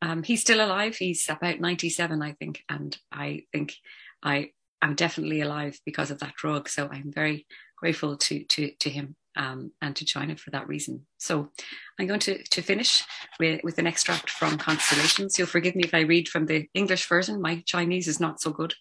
[0.00, 0.96] Um, he's still alive.
[0.96, 2.64] He's about 97, I think.
[2.68, 3.74] And I think
[4.22, 6.68] I am definitely alive because of that drug.
[6.68, 11.06] So I'm very grateful to, to, to him um, and to China for that reason.
[11.18, 11.50] So
[11.98, 13.04] I'm going to, to finish
[13.38, 15.38] with, with an extract from Constellations.
[15.38, 17.40] You'll forgive me if I read from the English version.
[17.40, 18.74] My Chinese is not so good.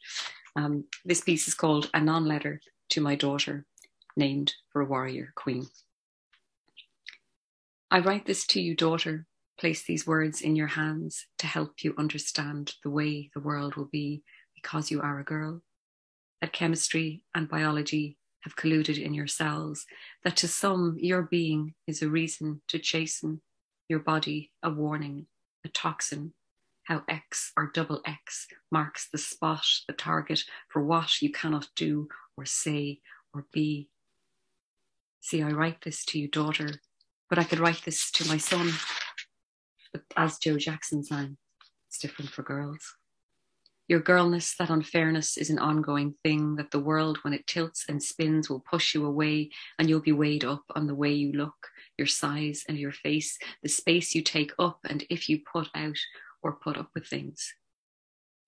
[0.56, 3.66] Um, this piece is called A Non Letter to My Daughter,
[4.18, 5.68] named for a warrior queen.
[7.94, 9.26] I write this to you, daughter.
[9.60, 13.90] Place these words in your hands to help you understand the way the world will
[13.92, 14.24] be
[14.56, 15.62] because you are a girl.
[16.40, 19.86] That chemistry and biology have colluded in your cells,
[20.24, 23.42] that to some your being is a reason to chasten,
[23.90, 25.28] your body a warning,
[25.66, 26.32] a toxin,
[26.84, 32.08] how X or double X marks the spot, the target for what you cannot do
[32.38, 33.02] or say
[33.34, 33.90] or be.
[35.20, 36.80] See, I write this to you, daughter,
[37.32, 38.74] but I could write this to my son.
[39.94, 41.38] But as Joe Jackson sang,
[41.88, 42.98] it's different for girls.
[43.88, 48.04] Your girlness, that unfairness is an ongoing thing that the world, when it tilts and
[48.04, 51.70] spins, will push you away and you'll be weighed up on the way you look,
[51.98, 55.98] your size and your face, the space you take up, and if you put out
[56.44, 57.54] or put up with things.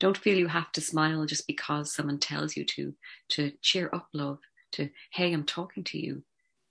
[0.01, 2.93] Don't feel you have to smile just because someone tells you to,
[3.29, 4.39] to cheer up, love,
[4.73, 6.23] to, hey, I'm talking to you,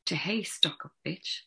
[0.06, 1.40] to, hey, stuck up, bitch.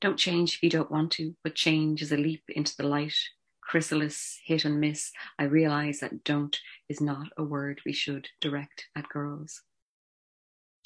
[0.00, 3.16] Don't change if you don't want to, but change is a leap into the light,
[3.60, 6.56] chrysalis, hit and miss, I realize that don't
[6.88, 9.62] is not a word we should direct at girls.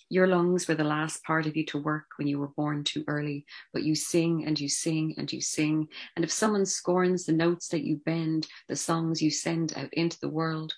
[0.08, 3.04] Your lungs were the last part of you to work when you were born too
[3.06, 5.88] early, but you sing and you sing and you sing.
[6.16, 10.18] And if someone scorns the notes that you bend, the songs you send out into
[10.20, 10.74] the world,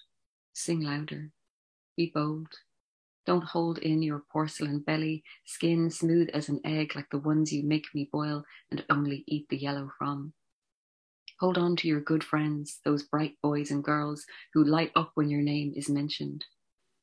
[0.52, 1.30] sing louder,
[1.96, 2.48] be bold.
[3.26, 7.62] Don't hold in your porcelain belly, skin smooth as an egg like the ones you
[7.62, 10.34] make me boil and only eat the yellow from.
[11.40, 15.30] Hold on to your good friends, those bright boys and girls who light up when
[15.30, 16.44] your name is mentioned.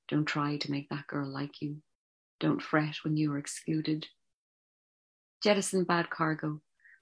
[0.08, 1.78] Don't try to make that girl like you.
[2.40, 4.08] Don't fret when you are excluded.
[5.44, 6.62] Jettison bad cargo,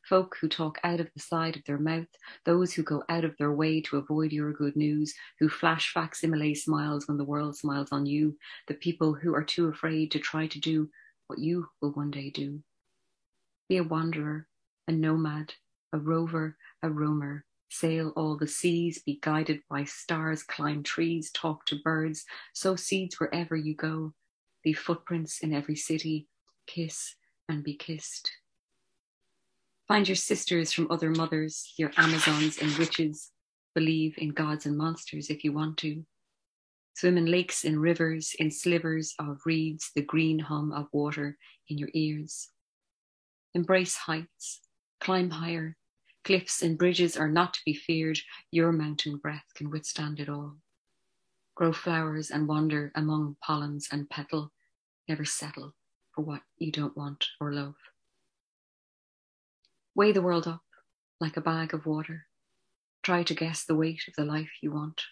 [0.10, 2.08] folk who talk out of the side of their mouth,
[2.44, 6.56] those who go out of their way to avoid your good news, who flash facsimile
[6.56, 8.36] smiles when the world smiles on you,
[8.68, 10.90] the people who are too afraid to try to do
[11.28, 12.60] what you will one day do.
[13.70, 14.48] Be a wanderer,
[14.88, 15.54] a nomad,
[15.94, 21.66] a rover, a roamer, sail all the seas, be guided by stars, climb trees, talk
[21.68, 24.14] to birds, sow seeds wherever you go,
[24.66, 26.28] leave footprints in every city,
[26.66, 27.16] kiss
[27.48, 28.32] and be kissed.
[29.90, 33.32] Find your sisters from other mothers, your Amazons and witches.
[33.76, 36.06] Believe in gods and monsters if you want to.
[36.94, 41.38] Swim in lakes, in rivers, in slivers of reeds, the green hum of water
[41.68, 42.50] in your ears.
[43.54, 44.62] Embrace heights,
[45.02, 45.76] climb higher,
[46.24, 48.20] Cliffs and bridges are not to be feared.
[48.52, 50.58] Your mountain breath can withstand it all.
[51.56, 54.52] Grow flowers and wander among pollens and petal.
[55.08, 55.74] Never settle
[56.14, 57.76] for what you don't want or love.
[59.96, 60.62] Weigh the world up
[61.20, 62.26] like a bag of water.
[63.04, 65.04] Try to guess the weight of the life you want.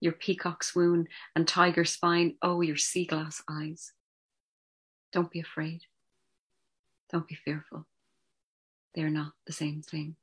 [0.00, 1.06] Your peacock swoon
[1.36, 3.92] and tiger spine, oh, your sea glass eyes.
[5.12, 5.82] Don't be afraid.
[7.12, 7.86] Don't be fearful.
[8.94, 10.16] They are not the same thing.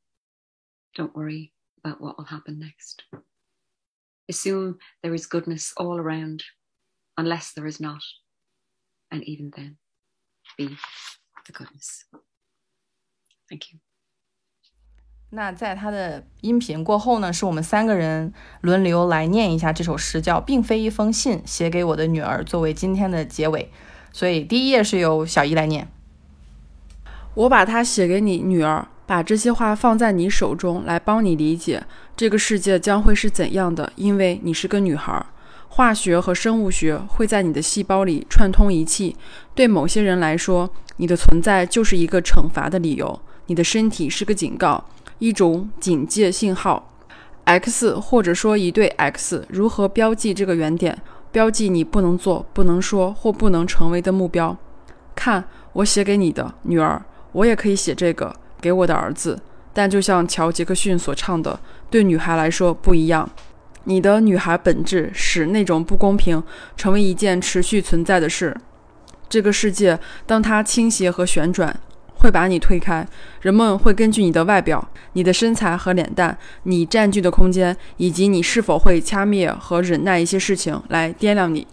[0.95, 3.03] Don't worry about what will happen next.
[4.29, 6.43] Assume there is goodness all around,
[7.17, 8.01] unless there is not.
[9.11, 9.77] And even then,
[10.57, 10.77] be
[11.45, 12.05] the goodness.
[13.50, 13.80] Thank you.
[15.30, 23.70] 那在他的音频过后呢，是我们三个人轮流来念一下这首诗，叫《并非一封信写给我的女儿》，作为今天的结尾。
[24.14, 25.89] 所以第一页是由小姨来念。
[27.34, 31.84] 我把它写给你女儿，把这些话放在你手中，来帮你理解
[32.16, 33.91] 这个世界将会是怎样的。
[33.98, 35.26] 因为你是个女孩，
[35.68, 39.18] 化学和生物学会在你的细胞里串通一气。
[39.54, 43.22] 对某些人来说，你的存在就是一个惩罚的理由。
[43.48, 44.86] 你的身体是个警告，
[45.20, 46.93] 一种警戒信号。
[47.45, 51.02] X 或者说一对 X 如何标记这个原点？
[51.32, 54.56] 标记你不能做、不能说或不能成为的目标。
[55.16, 58.34] 看，我写给你的女儿，我也可以写这个。
[58.60, 59.39] 给我的儿子，
[59.72, 61.60] 但就像乔·杰克逊所唱的，
[61.91, 63.30] 对女孩来说不一样。
[63.84, 66.41] 你的女孩本质使那种不公平
[66.76, 68.58] 成为一件持续存在的事。
[69.30, 71.80] 这个世界，当它倾斜和旋转，
[72.18, 73.07] 会把你推开。
[73.41, 81.68] 人们会根据你的外表、你的身材和脸蛋、你占据的空间，以及你是否会掐灭和忍耐一些事情来掂量你。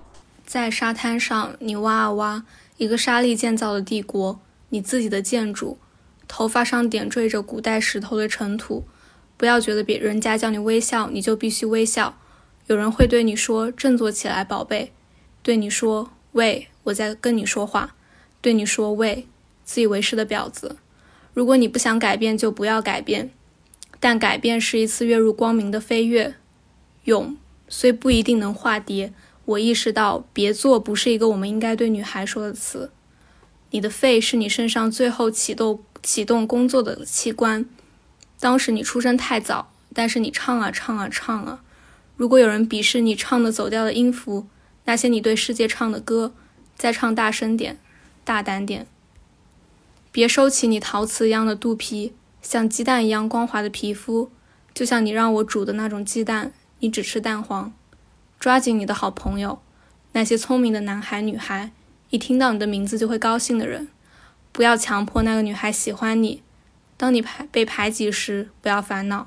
[0.47, 2.45] 在沙滩上，你挖啊挖
[2.77, 4.39] 一个沙粒建造的帝国，
[4.69, 5.79] 你自己的建筑。
[6.27, 8.85] 头发上点缀着古代石头的尘土，
[9.37, 12.17] 不要觉得别人家叫你微笑，你就必须微笑。
[12.67, 14.93] 有人会对你说：“振作起来，宝贝。”
[15.43, 17.95] 对你说：“喂，我在跟你说话。”
[18.41, 19.27] 对你说：“喂，
[19.65, 20.77] 自以为是的婊子。”
[21.35, 23.31] 如果你不想改变，就不要改变。
[23.99, 26.35] 但改变是一次跃入光明的飞跃。
[27.05, 27.37] 勇
[27.69, 29.13] 虽不一定能化蝶，
[29.47, 32.93] 我意识到“别做”不是一个我们应该对女孩说的词。
[33.71, 35.83] 你的肺是你身上最后启动。
[36.05, 37.65] 启动工作的器官。
[38.39, 41.65] 当时你出生太早，但是你唱啊唱啊唱啊。
[42.15, 44.47] 如果有人鄙视你唱的走调的音符，
[44.85, 46.35] 那些你对世界唱的歌，
[46.77, 47.79] 再唱大声点，
[48.23, 48.87] 大胆点。
[50.15, 54.31] 别收起你陶瓷一样的肚皮，像鸡蛋一样光滑的皮肤，
[54.73, 57.73] 就像你让我煮的那种鸡蛋，你只吃蛋黄。
[58.39, 59.59] 抓紧你的好朋友，
[60.13, 61.73] 那些聪明的男孩女孩，
[62.11, 63.89] 一听到你的名字就会高兴的人。
[64.53, 66.43] 不要强迫那个女孩喜欢你。
[66.97, 69.27] 当你排被排挤时，不要烦恼，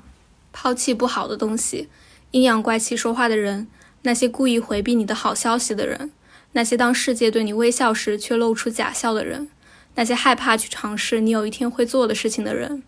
[0.52, 1.90] 抛弃不好的东西，
[2.30, 3.68] 阴阳怪气说话的人，
[4.04, 6.10] 那些故意回避你的好消息的人，
[6.52, 9.50] 那些当世界对你微笑时却露出假笑的人。
[9.98, 12.84] 那些害怕去尝试你有一天会做的事情的人，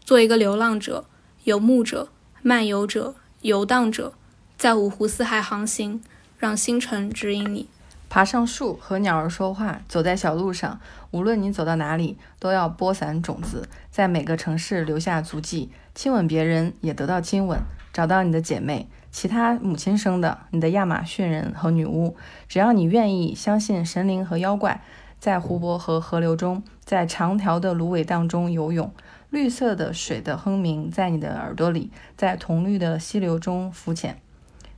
[0.00, 1.04] 做一个流浪者、
[1.42, 2.08] 游牧者、
[2.40, 4.14] 漫游者、游荡者，
[4.56, 6.02] 在五湖四海航行，
[6.38, 7.68] 让星辰指引你。
[8.08, 15.70] 爬上树和鸟儿说话，走在小路上，无论你走到哪里，都要播散种子，在每个城市留下足迹。
[15.94, 17.60] 亲吻别人，也得到亲吻。
[17.92, 22.16] 找到你的姐妹，其他母亲生的，你的亚马逊人和女巫。
[22.48, 24.82] 只要你愿意相信神灵和妖怪。
[25.24, 28.92] 在湖泊和河流中，在长条的芦苇荡中游泳，
[29.30, 34.20] 绿色的水的哼鸣在你的耳朵里，在铜绿的溪流中浮潜，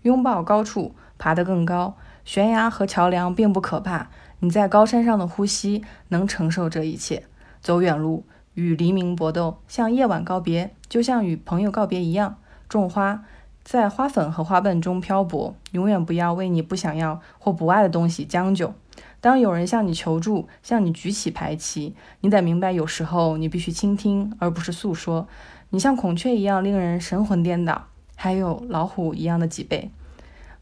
[0.03, 1.97] 拥抱高处，爬得更高。
[2.25, 7.25] 悬崖和桥梁并不可怕，你在高山上的呼吸能承受这一切。
[7.61, 8.25] 走远路，
[8.55, 12.37] 与黎明搏斗，向夜晚告别，就像与朋友告别一样。
[12.69, 13.25] 种花，
[13.65, 18.73] 在花粉和花瓣中漂泊，永远不要为你不想要或不爱的东西将就。
[19.21, 25.27] 当有人向你求助，向你举起牌旗，你得明白，有时候你必须倾听，而不是诉说。
[25.71, 29.91] 你像孔雀一样令人神魂颠倒，还有老虎一样的脊背。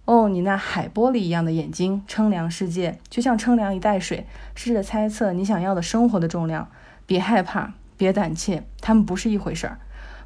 [0.06, 4.26] 哦，你那海玻璃一样的眼睛，称量世界，就像称量一袋水。
[4.54, 6.70] 试着猜测你想要的生活的重量。
[7.06, 9.78] 别害怕，别胆怯，他们不是一回事儿。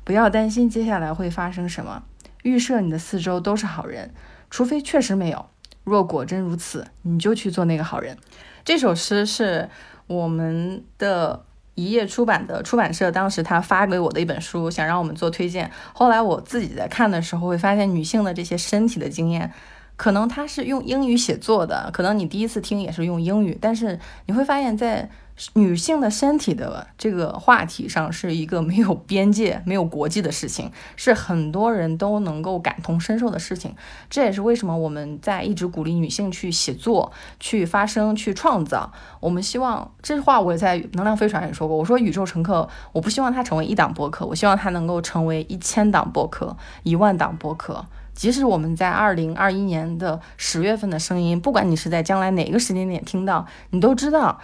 [0.05, 2.05] 不要担心接下来会发生什么。
[2.45, 4.13] 预设你的四周都是好人，
[4.49, 5.47] 除非确实没有。
[5.89, 8.17] 若果真如此，你就去做那个好人。
[8.65, 9.69] 这首诗是
[10.07, 15.71] 我们的一页出版的出版社当时他发给我的一本书，想让我们做推荐。
[15.95, 19.53] 后来我自己在看的时候，会发现女性的这些身体的经验。
[19.97, 25.11] 可能它是用英语写作的，可能你第一次听也是用英语，但是你会发现在
[25.55, 33.75] 女性的身体的这个话题上是一个没有边界、没有国际的事情，是很多人都能够感同身受的事情。
[34.11, 38.93] 这也是为什么我们在一直鼓励女性去写作、去发声、去创造。
[39.21, 47.87] 我们希望这话我也在能量飞船也说过，我说宇宙乘客，我不希望它成为一档播客，我希望它能够成为一千档播客、一万档播客。
[48.15, 54.41] 即使我们在二零二一年的十月份的声音，不管你是在将来哪个时间点听到，你都知道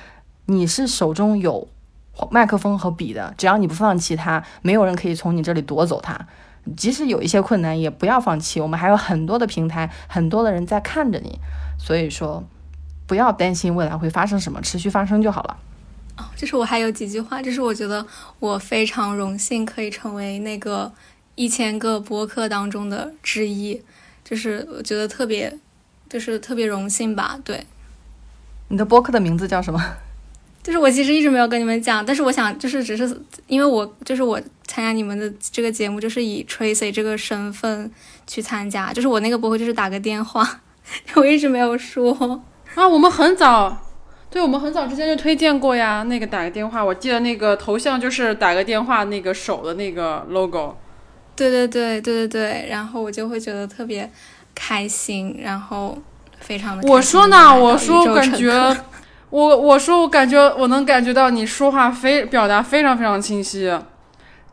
[0.47, 1.69] 你是手中有
[2.31, 3.35] 麦克风和笔的。
[3.37, 6.27] 只要你不放弃它，没有人可以从你这里夺走它。
[6.77, 8.61] 即使有一些困难，也不要放弃。
[8.61, 11.39] 我们还有很多的平台，很多的人在看着你。
[11.79, 12.43] 所以说，
[13.07, 15.57] 不要担心未来会发生什么，持续发生就好了。
[16.17, 18.07] 哦，就是我还有几句话，就是我觉得
[18.39, 20.93] 我非常荣幸可以成为那个。
[21.37, 23.83] 一千个播客当中的之一，
[24.23, 25.53] 就是我觉得特别，
[26.09, 27.37] 就是特别荣幸吧。
[27.43, 27.67] 对，
[28.69, 29.85] 你的播客的名字叫什么？
[30.65, 37.91] 就是我其实一直没有跟你们讲，但是我想，就是只是因为我就是我参加你们的这个节目，就是以 Tracy 这个身份
[38.27, 40.61] 去参加，就是我那个播客就是打个电话，
[41.17, 42.43] 我一直没有说
[42.75, 42.89] 啊。
[42.89, 43.77] 我们很早，
[44.31, 46.03] 对我们很早之前就推荐过呀。
[46.05, 50.75] 那个打个电话，我记得那个头像就是打个电话那个手的那个 logo。
[51.37, 54.11] 对对对对对对，然后我就会觉得特别
[54.55, 55.99] 开心，然后
[56.41, 56.89] 非常的。
[56.89, 58.51] 我说呢，我说感觉，
[59.35, 63.77] 我我说我感觉我能感觉到你说话非表达非常非常清晰，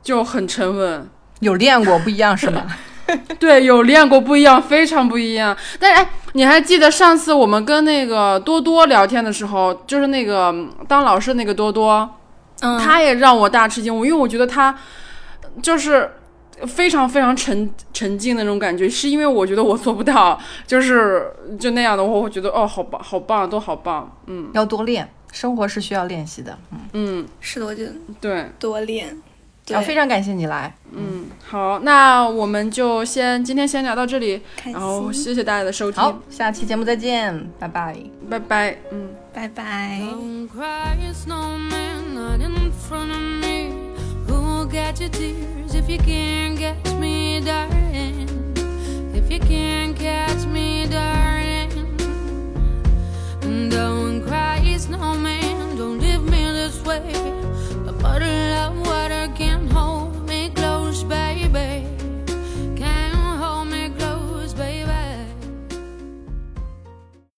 [0.01, 1.07] 就很沉稳。
[1.41, 2.65] 有练过不一样是吗？
[3.38, 5.55] 对，有练过不一样，非常不一样。
[5.79, 10.51] 但是哎，你还记得上次我们跟那个多多聊天的时候，就是那个
[10.88, 12.09] 当老师那个多多，
[12.61, 13.95] 嗯，他也让我大吃惊。
[13.95, 14.75] 我因为我觉得他
[15.61, 16.09] 就是。
[16.68, 26.80] 非常非常沉沉静那种感觉，是因为我觉得我做不到， 就是就那样的话，我会觉得哦，好棒，好棒，都好棒，嗯，要多练，生活是需要练习的，嗯。
[26.94, 29.18] 嗯，是的，我觉得对，多练，
[29.72, 37.95] 啊，非常感谢你来，嗯，好，那我们就先今天先聊到这里，然后谢谢大家的收听，好，下期节目再见，拜拜，
[38.30, 40.02] 拜拜，嗯，拜拜。
[44.72, 48.53] Catch your tears if you can't catch me, darling.
[49.14, 51.98] If you can't catch me, darling.
[53.69, 54.61] Don't cry,
[55.18, 57.03] man Don't leave me this way.
[57.85, 61.90] A bottle of water can't hold me close, baby.